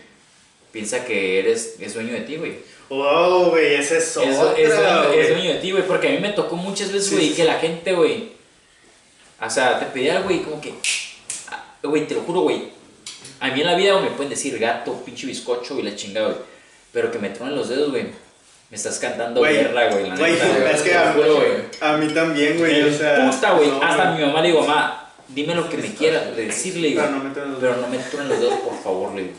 [0.72, 2.58] piensa que eres es dueño de ti, güey.
[2.90, 6.18] Wow, güey, ese es Es, otra, es es dueño de ti, güey, porque a mí
[6.20, 8.32] me tocó muchas veces, Sí, güey, sí, que la gente, güey,
[9.42, 10.74] o sea, te pedía, güey, como que,
[11.84, 12.70] güey, te lo juro, güey,
[13.40, 16.28] a mí en la vida güey, me pueden decir gato, pinche bizcocho y la chingada,
[16.28, 16.40] güey,
[16.92, 18.06] pero que me tronen los dedos, güey,
[18.70, 20.34] me estás cantando Güey, guerra, güey, Güey,
[20.74, 21.44] es que a, juro,
[21.82, 23.30] a mí también, güey, o sea.
[23.30, 23.70] Puta, güey.
[23.70, 27.04] no, Hasta mi mamá le digo, mamá, dime lo que me quieras decirle, los
[27.60, 29.34] Pero no me truenen los dedos, por favor, le digo.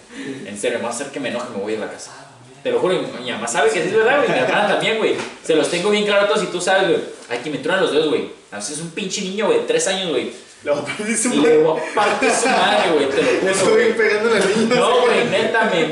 [0.46, 2.25] En serio, me va a hacer que me enoje, me voy a la casa.
[2.62, 4.28] Te lo juro, mi mamá sabe que sí es verdad, güey.
[4.30, 5.14] Mi hermana también, güey.
[5.44, 7.00] Se los tengo bien claro a todos y tú sabes, güey.
[7.28, 8.28] Hay que me truenen los dedos, güey.
[8.50, 10.32] A veces es un pinche niño, güey, de tres años, güey.
[10.64, 13.08] Le voy a partir su madre, güey.
[13.08, 14.74] Te lo juro, estoy pegando la niña.
[14.74, 15.90] No, güey, neta, me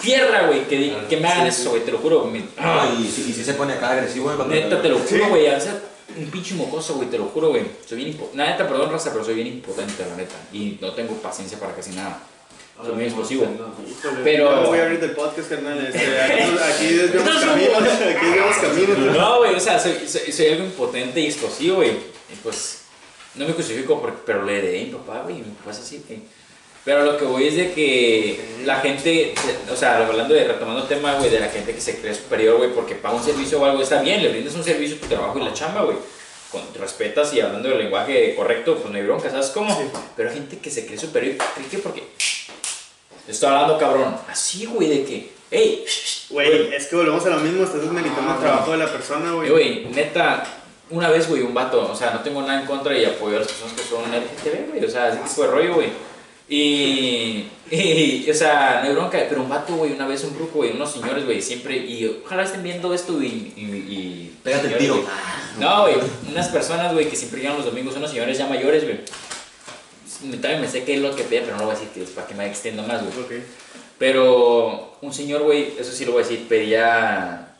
[0.00, 1.82] tierra, güey, que, que me hagan eso, güey.
[1.84, 2.24] Te lo juro.
[2.26, 4.48] Me, No, y si, y si se pone acá agresivo, güey.
[4.48, 5.16] Neta, te lo Sí.
[5.16, 5.48] juro, güey.
[5.48, 5.70] A veces
[6.16, 7.62] un pinche mocoso, güey, te lo juro, güey.
[7.88, 8.36] Soy bien impotente.
[8.44, 10.34] Neta, perdón, raza, pero soy bien impotente, la neta.
[10.52, 12.20] Y no tengo paciencia para casi nada.
[12.94, 13.44] Muy explosivo.
[13.88, 15.78] Híjole, Pero- no voy a abrir del podcast, carnal.
[15.86, 17.82] Este, aquí, desviamos caminos.
[17.82, 18.98] Aquí desviamos caminos.
[19.16, 21.90] No, güey, o sea, soy, soy, soy algo impotente y explosivo, güey.
[21.90, 22.82] Y pues,
[23.36, 25.36] no me justifico, por- pero le heredé a mi papá, güey.
[25.36, 26.20] Mi papá es así, güey.
[26.84, 29.32] Pero lo que voy es de que la gente,
[29.72, 32.56] o sea, hablando de, retomando el tema, güey, de la gente que se cree superior,
[32.56, 35.38] güey, porque paga un servicio o algo, está bien, le brindas un servicio, tu trabajo
[35.38, 35.96] y la chamba, güey.
[36.50, 39.72] Con, respetas y hablando del lenguaje correcto, pues no hay bronca, ¿sabes cómo?
[39.80, 39.86] Sí.
[40.16, 42.02] Pero hay gente que se cree superior, cree que porque...
[43.28, 45.84] Estoy hablando, cabrón, así, güey, de que, hey,
[46.30, 47.62] Güey, es que volvemos a lo mismo.
[47.64, 49.50] Estás desmeritando el trabajo de la persona, Eh, güey.
[49.50, 50.44] Güey, neta,
[50.90, 53.40] una vez, güey, un vato, o sea, no tengo nada en contra y apoyo a
[53.40, 55.88] las personas que son LGTB, güey, o sea, ese tipo de rollo, güey.
[56.48, 60.58] Y, y, o sea, no hay bronca, pero un vato, güey, una vez un grupo,
[60.58, 63.52] güey, unos señores, güey, siempre, y ojalá estén viendo esto y...
[63.56, 64.94] y, y Pégate el tiro.
[64.94, 65.06] güey.
[65.58, 65.94] No, güey,
[66.30, 68.98] unas personas, güey, que siempre llegan los domingos, unos señores ya mayores, güey.
[70.30, 72.10] También me sé qué es lo que piden, pero no voy a decir que es
[72.10, 73.24] para que me extienda más, güey.
[73.24, 73.44] Ok.
[73.98, 77.54] Pero un señor, güey, eso sí lo voy a decir, pedía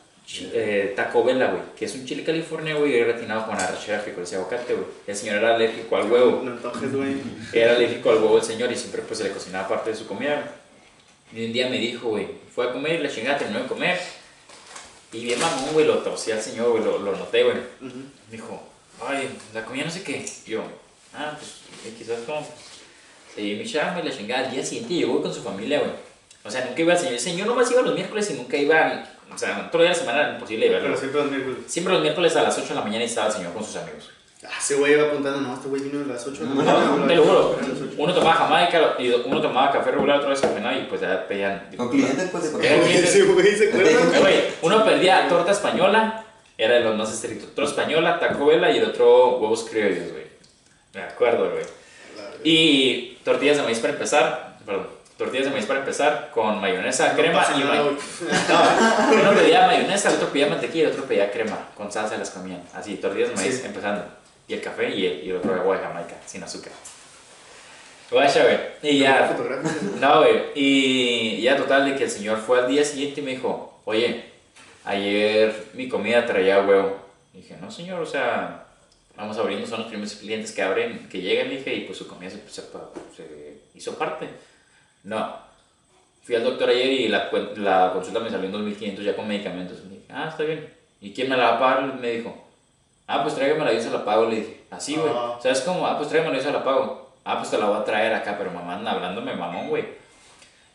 [0.53, 4.35] eh, Taco Bella, güey, que es un chile California, güey, gratinado con arrachera, frijoles y
[4.35, 4.85] aguacate, güey.
[5.05, 6.41] El señor era alérgico al huevo.
[6.43, 7.15] No antojes, güey.
[7.51, 10.07] Era alérgico al huevo el señor y siempre pues se le cocinaba parte de su
[10.07, 10.55] comida.
[11.33, 13.99] Y un día me dijo, güey, fue a comer y la chingada terminó de comer.
[15.11, 17.57] Y bien mamón, güey, lo tosí al señor, güey, lo, lo noté, güey.
[17.57, 17.99] Ujú.
[18.29, 18.63] Me dijo,
[19.05, 20.25] ay, la comida no sé qué.
[20.45, 20.63] Y yo,
[21.13, 22.45] ah, pues quizás como.
[23.33, 24.45] Seguí mi chamba y la chingada.
[24.45, 25.91] Al día siguiente llegó con su familia, güey.
[26.45, 27.13] O sea, nunca iba al señor.
[27.13, 29.03] El señor nomás iba los miércoles y nunca iba.
[29.33, 30.87] O sea, otro día de la semana era imposible verlo.
[30.87, 31.57] Pero siempre los miércoles.
[31.67, 33.75] Siempre los miércoles a las 8 de la mañana y estaba el señor con sus
[33.77, 34.09] amigos.
[34.45, 36.55] Ah, ese güey iba apuntando, no, este güey vino a las 8 de la No,
[36.55, 36.95] mañana.
[36.97, 37.59] No, te lo juro.
[37.97, 41.25] Uno tomaba jamaica y uno tomaba café regular, otro vez café no, y pues ya
[41.27, 41.69] pedían.
[41.77, 43.07] Con clientes, pues, de.
[43.07, 44.27] Sí, güey, ¿se acuerdan?
[44.27, 46.25] Eh, uno perdía torta española,
[46.57, 47.55] era de los más estrictos.
[47.55, 50.22] Torta española, taco Bella y el otro huevos criollos, güey.
[50.93, 51.63] Me acuerdo, güey.
[52.43, 54.87] Y tortillas de maíz para empezar, perdón,
[55.17, 57.79] tortillas de maíz para empezar con mayonesa, No crema y güey.
[57.79, 62.17] No, uno pedía mayonesa, el otro pedía mantequilla y el otro pedía crema, con salsa
[62.17, 62.61] las comían.
[62.73, 63.65] Así, tortillas de maíz Sí.
[63.65, 64.03] empezando.
[64.47, 66.73] Y el café y el, y el otro agua de Jamaica, sin azúcar.
[68.11, 68.57] Guacha, güey.
[68.83, 69.35] Y ya,
[69.99, 70.41] no, güey.
[70.53, 74.25] Y ya total de que el señor fue al día siguiente y me dijo, oye,
[74.85, 76.97] ayer mi comida traía huevo.
[77.33, 78.62] Y dije, no señor, o sea,
[79.15, 81.97] vamos a abrirnos, son los primeros clientes que abren, que llegan, le dije, y pues
[81.97, 82.61] su comida se, se-
[83.15, 84.27] se hizo parte.
[85.03, 85.35] No.
[86.23, 89.79] Fui al doctor ayer y la, la consulta me salió en 2500 ya con medicamentos.
[89.83, 90.67] Le dije, ah, está bien.
[91.01, 91.95] ¿Y quién me la va a pagar?
[91.99, 92.47] Me dijo,
[93.07, 94.25] ah, pues tráigamela, yo se la pago.
[94.29, 95.11] Le dije, así, güey.
[95.13, 95.37] Ah.
[95.41, 95.85] ¿Sabes cómo?
[95.85, 97.11] Ah, pues tráigamela, yo se la pago.
[97.25, 99.83] ah, pues te la voy a traer acá, pero mamá anda hablándome mamón, güey.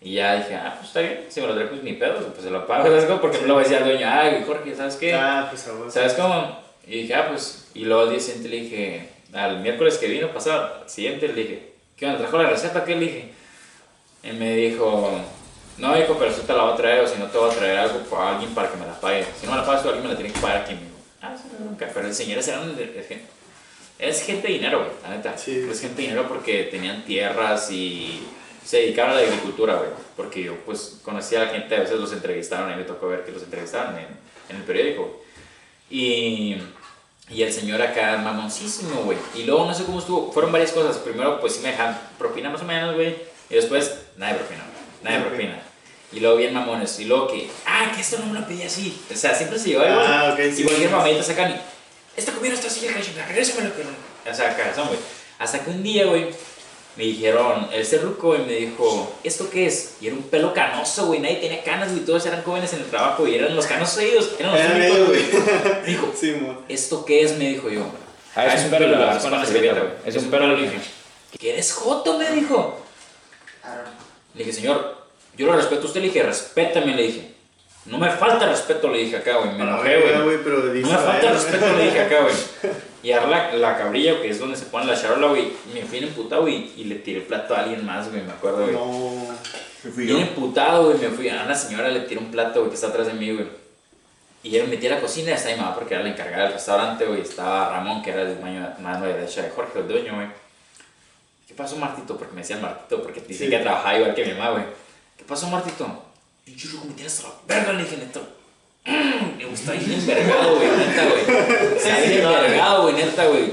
[0.00, 2.42] Y ya dije, ah, pues está bien, si me lo trae, pues ni pedo, pues
[2.42, 3.20] se lo pago, ¿sabes cómo?
[3.20, 5.14] Porque no lo decía al dueño, ay, Jorge, ¿sabes qué?
[5.14, 5.92] Ah, pues a vos.
[5.92, 6.58] ¿Sabes cómo?
[6.86, 10.32] Y dije, ah, pues, y luego al día siguiente le dije, al miércoles que vino
[10.32, 12.18] pasado, al siguiente le dije, ¿qué onda?
[12.18, 12.84] ¿Trajo la receta?
[12.84, 13.28] ¿Qué le dije?
[14.24, 15.20] Y me dijo,
[15.78, 17.54] no, hijo, pero si te la voy a traer o si no te voy a
[17.54, 19.24] traer algo para alguien para que me la pague.
[19.40, 20.74] Si no me la pagas, alguien me la tiene que pagar aquí.
[20.74, 21.88] Me dijo, ah, sí, nunca.
[21.94, 23.26] Pero el señor era un, es, gente,
[24.00, 25.38] es gente de dinero, güey, la neta.
[25.38, 25.68] Sí.
[25.70, 28.26] Es gente de dinero porque tenían tierras y
[28.64, 29.90] se dedicaban a la agricultura, güey.
[30.16, 33.24] Porque yo, pues, conocía a la gente, a veces los entrevistaron, mí me tocó ver
[33.24, 34.08] que los entrevistaron en,
[34.48, 35.22] en el periódico.
[35.90, 36.56] Y,
[37.30, 39.18] y el señor acá, mamoncísimo, güey.
[39.34, 40.96] Y luego no sé cómo estuvo, fueron varias cosas.
[40.98, 43.16] Primero, pues sí me dejan propina más o menos, güey.
[43.50, 45.02] Y después, nada de propina, güey.
[45.02, 45.62] Nada de propina.
[46.10, 46.98] Y luego bien mamones.
[47.00, 48.98] Y luego que, ah, que esto no me lo pedí así.
[49.12, 50.00] O sea, siempre se llevó algo.
[50.00, 50.62] Ah, ok, sí.
[50.62, 51.56] y cualquier mamadita sacan y,
[52.16, 53.90] esta comida está así, regrésamelo, pero.
[54.30, 54.98] O sea, cagazón, güey.
[55.38, 56.30] Hasta que un día, güey,
[56.98, 59.94] me dijeron, el cerruco, güey, me dijo, ¿esto qué es?
[60.00, 62.86] Y era un pelo canoso, güey, nadie tenía canas, güey, todos eran jóvenes en el
[62.86, 65.22] trabajo y eran los canosos ellos, eran los únicos, güey.
[65.82, 66.34] Me dijo, Sí.
[66.68, 67.38] ¿esto qué es?
[67.38, 67.82] Me dijo yo.
[68.34, 69.92] Ah, es un pelo de la- con la servilleta, güey.
[70.04, 70.78] Es un pelo, le dije.
[71.38, 72.18] ¿Que eres joto?
[72.18, 72.80] Me dijo.
[74.34, 74.96] Le dije, señor,
[75.36, 77.34] yo lo respeto a usted, le dije, respétame, le dije.
[77.86, 80.14] No me falta respeto, le dije acá, güey, me enojé, güey.
[80.82, 82.34] No me falta respeto, le dije acá, güey.
[83.08, 85.96] Y ahora la, la cabrilla, que es donde se pone la charola, güey, me fui
[85.96, 88.74] emputado, güey, y le tiré el plato a alguien más, güey, me acuerdo, güey.
[88.74, 89.34] No.
[89.94, 90.16] Fui yo.
[90.16, 92.88] Bien emputado, güey, me fui a una señora, le tiré un plato, güey, que está
[92.88, 93.46] atrás de mí, güey.
[94.42, 96.42] Y yo me metí a la cocina y estaba mi mamá porque era la encargada
[96.44, 97.22] del restaurante, güey.
[97.22, 100.28] Estaba Ramón, que era el mano, mano derecha de Jorge, el dueño, güey.
[101.48, 102.14] ¿Qué pasó, Martito?
[102.18, 103.50] Porque me decían Martito, porque dicen Sí.
[103.56, 104.64] que trabajaba igual que mi mamá, güey.
[105.16, 106.04] ¿Qué pasó, Martito?
[106.44, 108.37] Pinche ruco, me a la verga, le dije, neto.
[109.36, 111.78] Me gusta bien envergado, güey, neta, güey.
[111.78, 113.52] Sea, bien envergado, güey, neta, güey.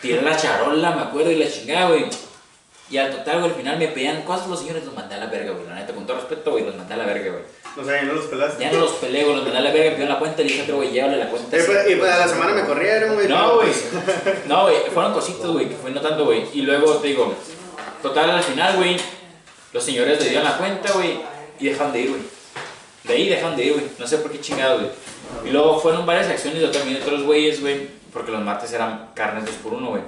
[0.00, 2.06] Tiré la charola, me acuerdo, y la chingada, güey.
[2.90, 5.26] Y al total, güey, al final me pedían cosas los señores, los mandé a la
[5.26, 5.66] verga, güey.
[5.68, 7.42] La neta, con todo respeto, güey, los mandé a la verga, güey.
[7.74, 8.62] O sea, y no los pelaste.
[8.62, 10.44] Ya no los peleé, güey, los mandé a la verga, me pidieron la cuenta, le
[10.44, 11.56] dije, otro güey, llévale la cuenta.
[11.56, 11.66] Y sí.
[11.66, 13.28] pues, y pues a la semana me corrieron, güey.
[13.28, 13.68] No, güey.
[14.48, 16.44] No, güey, fueron cositas, güey, que fue no tanto, güey.
[16.52, 17.32] Y luego, te digo,
[18.02, 18.96] total, al final, güey,
[19.72, 21.20] los señores le dieron la cuenta, güey,
[21.60, 22.41] y dejaron de ir, güey.
[23.04, 23.84] De ahí dejaron de ir, güey.
[23.98, 24.92] No sé por qué chingados, güey.
[25.46, 29.44] Y luego fueron varias acciones de también otros güeyes, güey, porque los martes eran carnes
[29.46, 30.02] dos por uno, güey.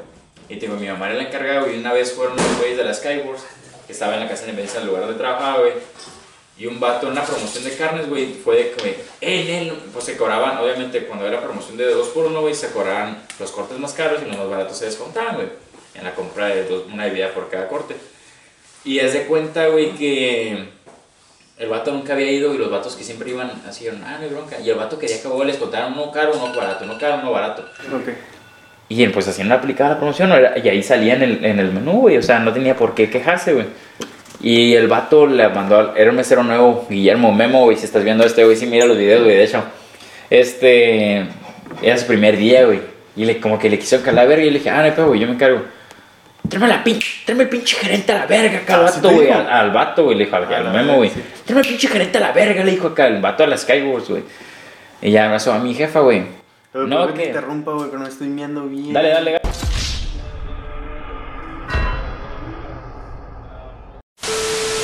[0.49, 2.77] Y te digo, mi mamá era la encargada, güey, y una vez fueron los güeyes
[2.77, 3.43] de la Skywars,
[3.87, 5.73] que estaba en la casa de emergencia, en el lugar donde trabajaba, güey.
[6.57, 10.05] Y un vato en una promoción de carnes, güey, fue de que, en él, pues
[10.05, 13.77] se cobraban, obviamente, cuando era promoción de 2 por 1 güey, se cobraban los cortes
[13.79, 15.49] más caros y los más baratos se descontaban, güey,
[15.95, 17.97] en la compra de dos- una bebida por cada corte.
[18.85, 20.69] Y es de cuenta, güey, que
[21.59, 24.25] el vato nunca había ido y los vatos que siempre iban así, dijeron, ah, no
[24.25, 24.59] hay bronca.
[24.61, 27.63] Y el vato quería que les contaran uno caro, uno barato, uno caro, uno barato.
[27.95, 28.09] Ok.
[28.89, 30.37] Y pues así no aplicaba la promoción, ¿no?
[30.63, 32.19] Y ahí salía en el, en el menú, güey.
[32.19, 33.67] O sea, no tenía por qué quejarse, güey.
[34.41, 37.77] Y el vato le mandó, al- era un mesero nuevo, Guillermo Memo, güey.
[37.79, 39.37] Si estás viendo este, güey, sí mira los videos, güey.
[39.37, 39.63] De hecho,
[40.31, 41.27] este,
[41.83, 42.81] era su primer día, güey.
[43.17, 45.27] Y le, como que le quiso calar y le dije, ah, no pedo, güey, yo
[45.29, 45.63] me encargo.
[46.49, 49.11] Tráeme la pinche, tráeme el pinche gerente a la verga acá al Ah, ¿sí vato,
[49.15, 49.31] güey.
[49.31, 51.11] Al, al vato, güey, le dijo al, A al Memo, güey.
[51.11, 51.23] sí.
[51.45, 54.09] Tráeme el pinche gerente a la verga, le dijo acá el vato a la Skywars,
[54.11, 54.23] güey.
[55.01, 56.23] Y ya abrazó a mi jefa, güey.
[56.75, 58.93] No, no, que interrumpa, güey, que no me estoy miando bien.
[58.93, 59.41] Dale, dale,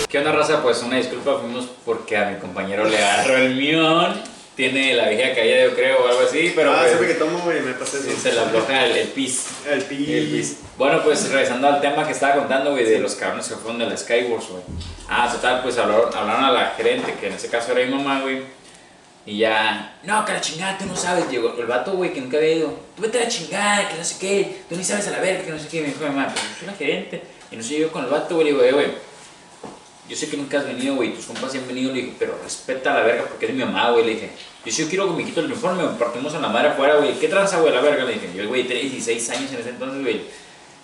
[0.08, 0.60] ¿Qué onda, raza?
[0.62, 4.14] Pues una disculpa, fuimos porque a mi compañero le agarró el mión.
[4.56, 7.38] Tiene la vieja caída, yo creo, o algo así, pero ah, pues, siempre que tomo,
[7.40, 8.10] güey, me pasa eso.
[8.20, 9.46] se le afloja el, el pis.
[9.70, 10.12] El pi.
[10.12, 10.58] El pis.
[10.76, 13.86] Bueno, pues regresando al tema que estaba contando, güey, de los cabrones que fueron de
[13.86, 14.62] la Skywars, güey.
[15.08, 18.20] Ah, total, pues hablaron, hablaron a la gerente, que en ese caso era mi mamá,
[18.20, 18.42] güey.
[19.26, 22.38] Y ya, no, que la chingada, tú no sabes, llegó el vato, güey, que nunca
[22.38, 22.74] había ido.
[22.96, 25.44] Tú vete a la chingada, que no sé qué, tú ni sabes a la verga,
[25.44, 25.82] que no sé qué.
[25.82, 27.22] Me dijo mi mamá, pues yo soy la gerente.
[27.50, 29.09] Y no sé, yo con el vato, güey, le digo, eh, güey.
[30.10, 32.36] Yo sé que nunca has venido, güey, tus compas sí han venido, le dije, pero
[32.42, 34.30] respeta a la verga porque es mi mamá, güey, le dije.
[34.64, 37.16] Yo sí quiero que me quito el uniforme, me partimos en la madre afuera, güey.
[37.20, 38.02] ¿Qué tranza, güey, la verga?
[38.02, 40.22] Le dije, yo, güey, tenía 16 años en ese entonces, güey.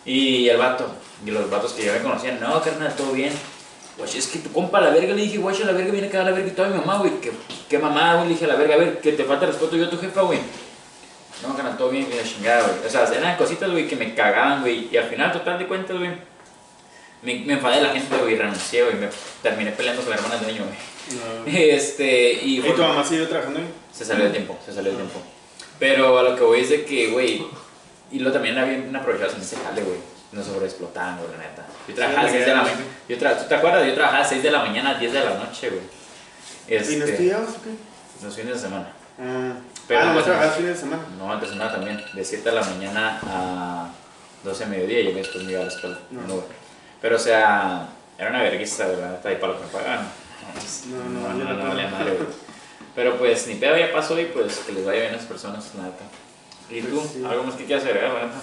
[0.04, 0.86] Y el vato,
[1.26, 3.32] y los vatos que ya me conocían, no, carnal, todo bien.
[3.98, 6.24] Güey, es que tu compa, la verga, le dije, güey, la verga viene acá a
[6.24, 7.20] la verga y toda mi mamá, güey.
[7.20, 7.32] ¿Qué,
[7.68, 8.28] qué mamá, güey?
[8.28, 10.20] Le dije, a la verga, a ver, que te falta respeto yo a tu jefa,
[10.20, 10.38] güey.
[11.42, 12.86] No, carnal, todo bien, bien chingada, güey.
[12.86, 14.88] O sea, eran cositas, güey, que me cagaban, güey.
[14.92, 16.12] Y al final, total de cuentas, güey,
[17.26, 18.94] me, me enfadé de la gente, güey, y renuncié, güey.
[18.96, 19.08] Me
[19.42, 20.78] terminé peleando con la hermana del dueño, güey.
[21.18, 21.52] No.
[21.58, 22.58] Este, y...
[22.60, 23.68] ¿Y tu mamá siguió trabajando ahí?
[23.92, 25.20] Se salió el tiempo, se salió el tiempo.
[25.78, 27.44] Pero a lo que voy es de que, güey,
[28.10, 29.98] y lo también había bien aprovechado en ese jale, güey.
[30.32, 31.66] No sobreexplotaban, güey, la neta.
[31.88, 32.80] Yo trabajaba a Sí, 6 de la mañana.
[33.08, 33.86] Yo tra- ¿Tú te acuerdas?
[33.86, 35.82] Yo trabajaba a las 6 de la mañana a 10 de la noche, güey.
[36.68, 38.24] Este, ¿Y no estudiabas o qué?
[38.24, 38.92] Los fines de semana.
[39.20, 39.52] Ah,
[39.86, 41.02] Pero ah no trabajabas fines de semana.
[41.16, 42.02] No, antes de nada también.
[42.12, 43.88] De 7 de la mañana a
[44.44, 45.98] 12 a mediodía y después me iba a la escuela.
[46.10, 46.20] No.
[46.20, 46.65] en.
[47.00, 47.88] Pero, o sea,
[48.18, 50.08] era una vergüenza, de verdad, ahí para lo que me pagaban.
[50.88, 52.28] No, no, no, vale no, no valía madre, güey.
[52.94, 55.70] Pero pues ni pedo ya pasó y pues que les vaya bien a esas personas,
[55.76, 56.04] la neta.
[56.70, 56.98] ¿Y tú?
[56.98, 57.24] Pues sí.
[57.28, 58.40] ¿Algo más que quieras agregar, la neta?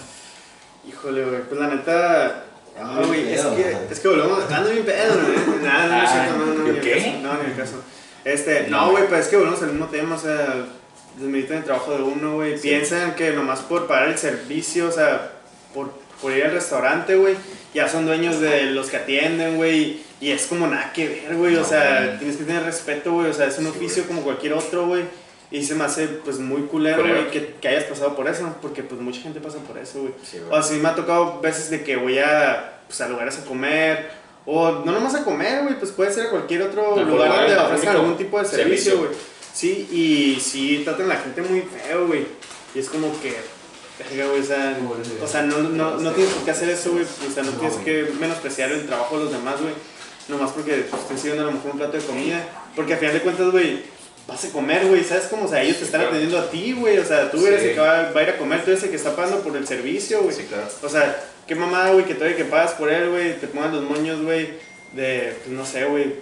[0.87, 2.43] Híjole, güey, pues la neta.
[2.79, 4.51] Ah, bien güey, es que, es que volvemos.
[4.51, 5.55] Ando bien pedo, ¿no?
[5.63, 6.93] Nada, no, no, no, no, Ah, ni el ¿qué?
[6.93, 7.17] caso.
[7.21, 7.83] No, ni el caso.
[8.25, 8.85] Este, No.
[8.85, 10.65] no, güey, pues es que volvemos al mismo tema, o sea,
[11.17, 12.55] desmeditan el trabajo de uno, güey.
[12.57, 12.69] Sí.
[12.69, 15.31] Piensan que nomás por pagar el servicio, o sea,
[15.73, 15.93] por,
[16.23, 17.35] por ir al restaurante, güey,
[17.75, 20.01] ya son dueños de los que atienden, güey.
[20.19, 23.29] Y es como nada que ver, güey, o No, sea, tienes que tener respeto, güey,
[23.29, 25.03] o sea, es un Sí, oficio como cualquier otro, güey.
[25.51, 28.81] Y se me hace, pues, muy culero, güey, que, que hayas pasado por eso, porque,
[28.81, 30.13] pues, mucha gente pasa por eso, güey.
[30.23, 33.37] Sí, O sea, sí me ha tocado veces de que voy a, pues, a lugares
[33.37, 34.09] a comer,
[34.45, 37.55] o no nomás a comer, güey, pues puede ser a cualquier otro No, lugar donde
[37.57, 38.97] ofrezcan algún tipo de Servicio.
[38.97, 39.09] güey.
[39.53, 42.25] Sí, y sí tratan a la gente muy feo, güey.
[42.73, 43.35] Y es como que,
[43.99, 44.77] verga, güey, o sea,
[45.21, 47.03] o sea no, no, no tienes por qué hacer eso, güey.
[47.03, 49.73] O sea, no, No, tienes que menospreciar el trabajo de los demás, güey.
[50.27, 52.47] Nomás porque pues, te sirven a lo mejor un plato de comida.
[52.75, 53.83] Porque al final de cuentas, güey,
[54.27, 55.45] vas a comer, güey, ¿sabes cómo?
[55.45, 56.15] O sea, ellos te están claro.
[56.15, 56.97] atendiendo a ti, güey.
[56.97, 58.89] O sea, tú eres el que va, va a ir a comer, tú eres el
[58.89, 60.35] que está pagando por el servicio, güey.
[60.35, 60.67] Sí, claro.
[60.81, 63.83] O sea, qué mamada, güey, que todavía que pagas por él, güey, te pongan los
[63.83, 64.53] moños, güey,
[64.93, 66.15] de, pues no sé, güey,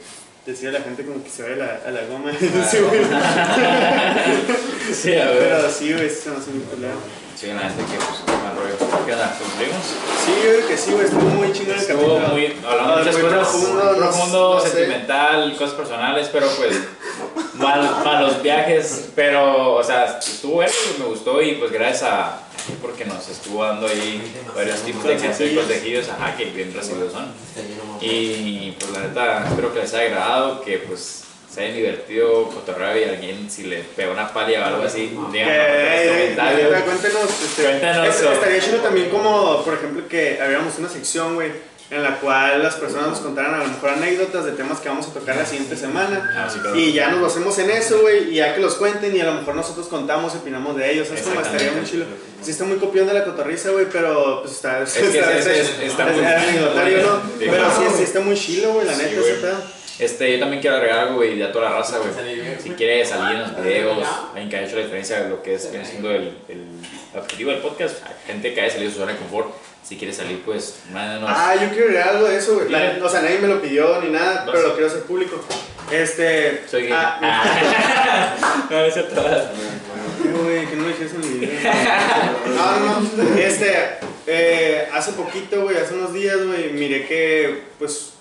[0.46, 2.32] decir a la gente como que se vaya a la, a la goma.
[2.40, 3.02] sí, güey.
[4.92, 5.38] Sí, a ver.
[5.40, 6.96] Pero sí, güey, eso se me hace muy culero.
[7.42, 8.78] Sí, la que pues, qué mal rollo.
[9.06, 9.36] ¿Qué onda?
[9.40, 9.84] ¿Concluimos?
[10.26, 12.28] Sí, yo creo que sí, güey, estuvo muy chingón el Estuvo capítulo.
[12.28, 14.70] muy, hablando Ah, de muchas muy cosas, profundo, muy no- profundo, no sé.
[14.70, 16.80] sentimental, cosas personales, pero pues
[17.56, 22.42] mal, malos viajes, pero o sea, estuvo bueno, pues, me gustó y pues gracias a
[22.80, 24.22] porque nos estuvo dando ahí
[24.56, 25.66] varios tipos de Consejillos.
[25.66, 27.26] consejillos, ajá, que bien recibidos son.
[28.00, 31.24] Y pues la neta, espero que les haya agradado, que pues
[31.54, 35.22] se hayan divertido, cotorreo y alguien si le pega una palia o algo así, en
[35.22, 40.78] los eh, neta, cuéntenos, este, Cuéntenos, es- estaría chido también como, por ejemplo, que abriéramos
[40.80, 41.52] una sección, güey,
[41.90, 45.08] en la cual las personas nos contaran a lo mejor anécdotas de temas que vamos
[45.08, 46.32] a tocar la siguiente semana.
[46.38, 46.78] Ah, sí, claro.
[46.78, 49.34] Y ya nos basemos en eso, güey, y ya que los cuenten y a lo
[49.34, 51.10] mejor nosotros contamos y opinamos de ellos.
[51.12, 52.06] Es como estaría muy chido.
[52.42, 54.82] Sí está muy copión de la cotorriza, güey, pero pues está...
[54.84, 57.22] Es que es- es- está muy- anecdotario, ¿no?
[57.40, 59.32] Pero sí, sí está muy chilo, güey, la Sí, neta, güey.
[59.32, 59.81] ese pedo.
[60.02, 62.10] Este, yo también quiero agregar algo, güey, de a toda la raza, güey.
[62.62, 63.98] Si quiere salir en los videos,
[64.30, 66.66] alguien que haya hecho la diferencia de lo que es viene siendo el, el
[67.16, 70.12] objetivo del podcast, hay gente que haya salido de su zona de confort, si quiere
[70.14, 71.30] salir, pues, mándanos.
[71.32, 73.00] Ah, yo quiero agregar algo de eso, güey.
[73.02, 74.50] O sea, nadie me lo pidió ni nada, Vas.
[74.52, 75.40] pero lo quiero hacer público.
[75.92, 76.64] Este.
[76.68, 76.92] Soy gay.
[76.94, 77.20] Ah,
[78.42, 78.68] Ah.
[78.70, 79.22] no, es cierto.
[79.24, 81.52] Güey, que no lo dijeras en el video.
[82.56, 83.38] No, no, no.
[83.38, 83.76] Este,
[84.28, 88.14] eh, hace poquito, güey, hace unos días, güey, miré que, pues,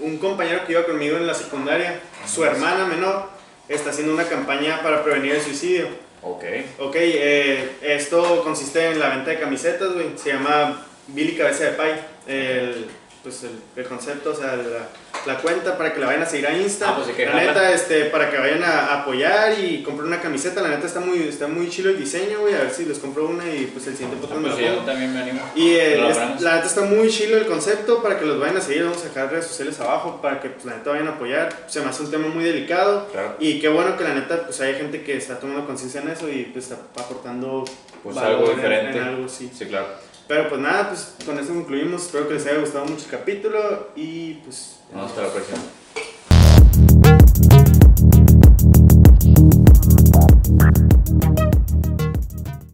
[0.00, 3.28] un compañero que iba conmigo en la secundaria, su hermana menor,
[3.68, 5.88] está haciendo una campaña para prevenir el suicidio.
[6.22, 6.44] Ok.
[6.78, 10.10] Ok, eh, esto consiste en la venta de camisetas, güey.
[10.16, 11.92] Se llama Billy Cabeza de Pay.
[12.26, 12.86] El,
[13.26, 14.86] pues el, el concepto, o sea, la,
[15.26, 16.90] la cuenta para que la vayan a seguir a Insta.
[16.90, 20.60] Ah, pues sí la neta, este, para que vayan a apoyar y comprar una camiseta.
[20.62, 22.54] La neta está muy, está muy chido el diseño, güey.
[22.54, 24.68] A ver si les compro una y pues el siguiente Ah, podcast me pues la
[24.68, 25.40] sí, yo también me animo.
[25.56, 28.60] Y eh, es- la neta está muy chido el concepto para que los vayan a
[28.60, 28.84] seguir.
[28.84, 31.48] Vamos a dejar redes sociales abajo para que pues, la neta vayan a apoyar.
[31.66, 33.08] Se me hace un tema muy delicado.
[33.10, 33.34] Claro.
[33.40, 36.28] Y qué bueno que la neta pues hay gente que está tomando conciencia en eso
[36.28, 37.64] y pues está aportando
[38.04, 38.98] Pues algo en- diferente.
[38.98, 39.50] en algo, sí.
[39.52, 39.86] Sí, claro.
[40.28, 42.02] Pero pues nada, pues con eso concluimos.
[42.02, 45.58] Espero que les haya gustado mucho el capítulo y pues Nos vemos hasta la próxima.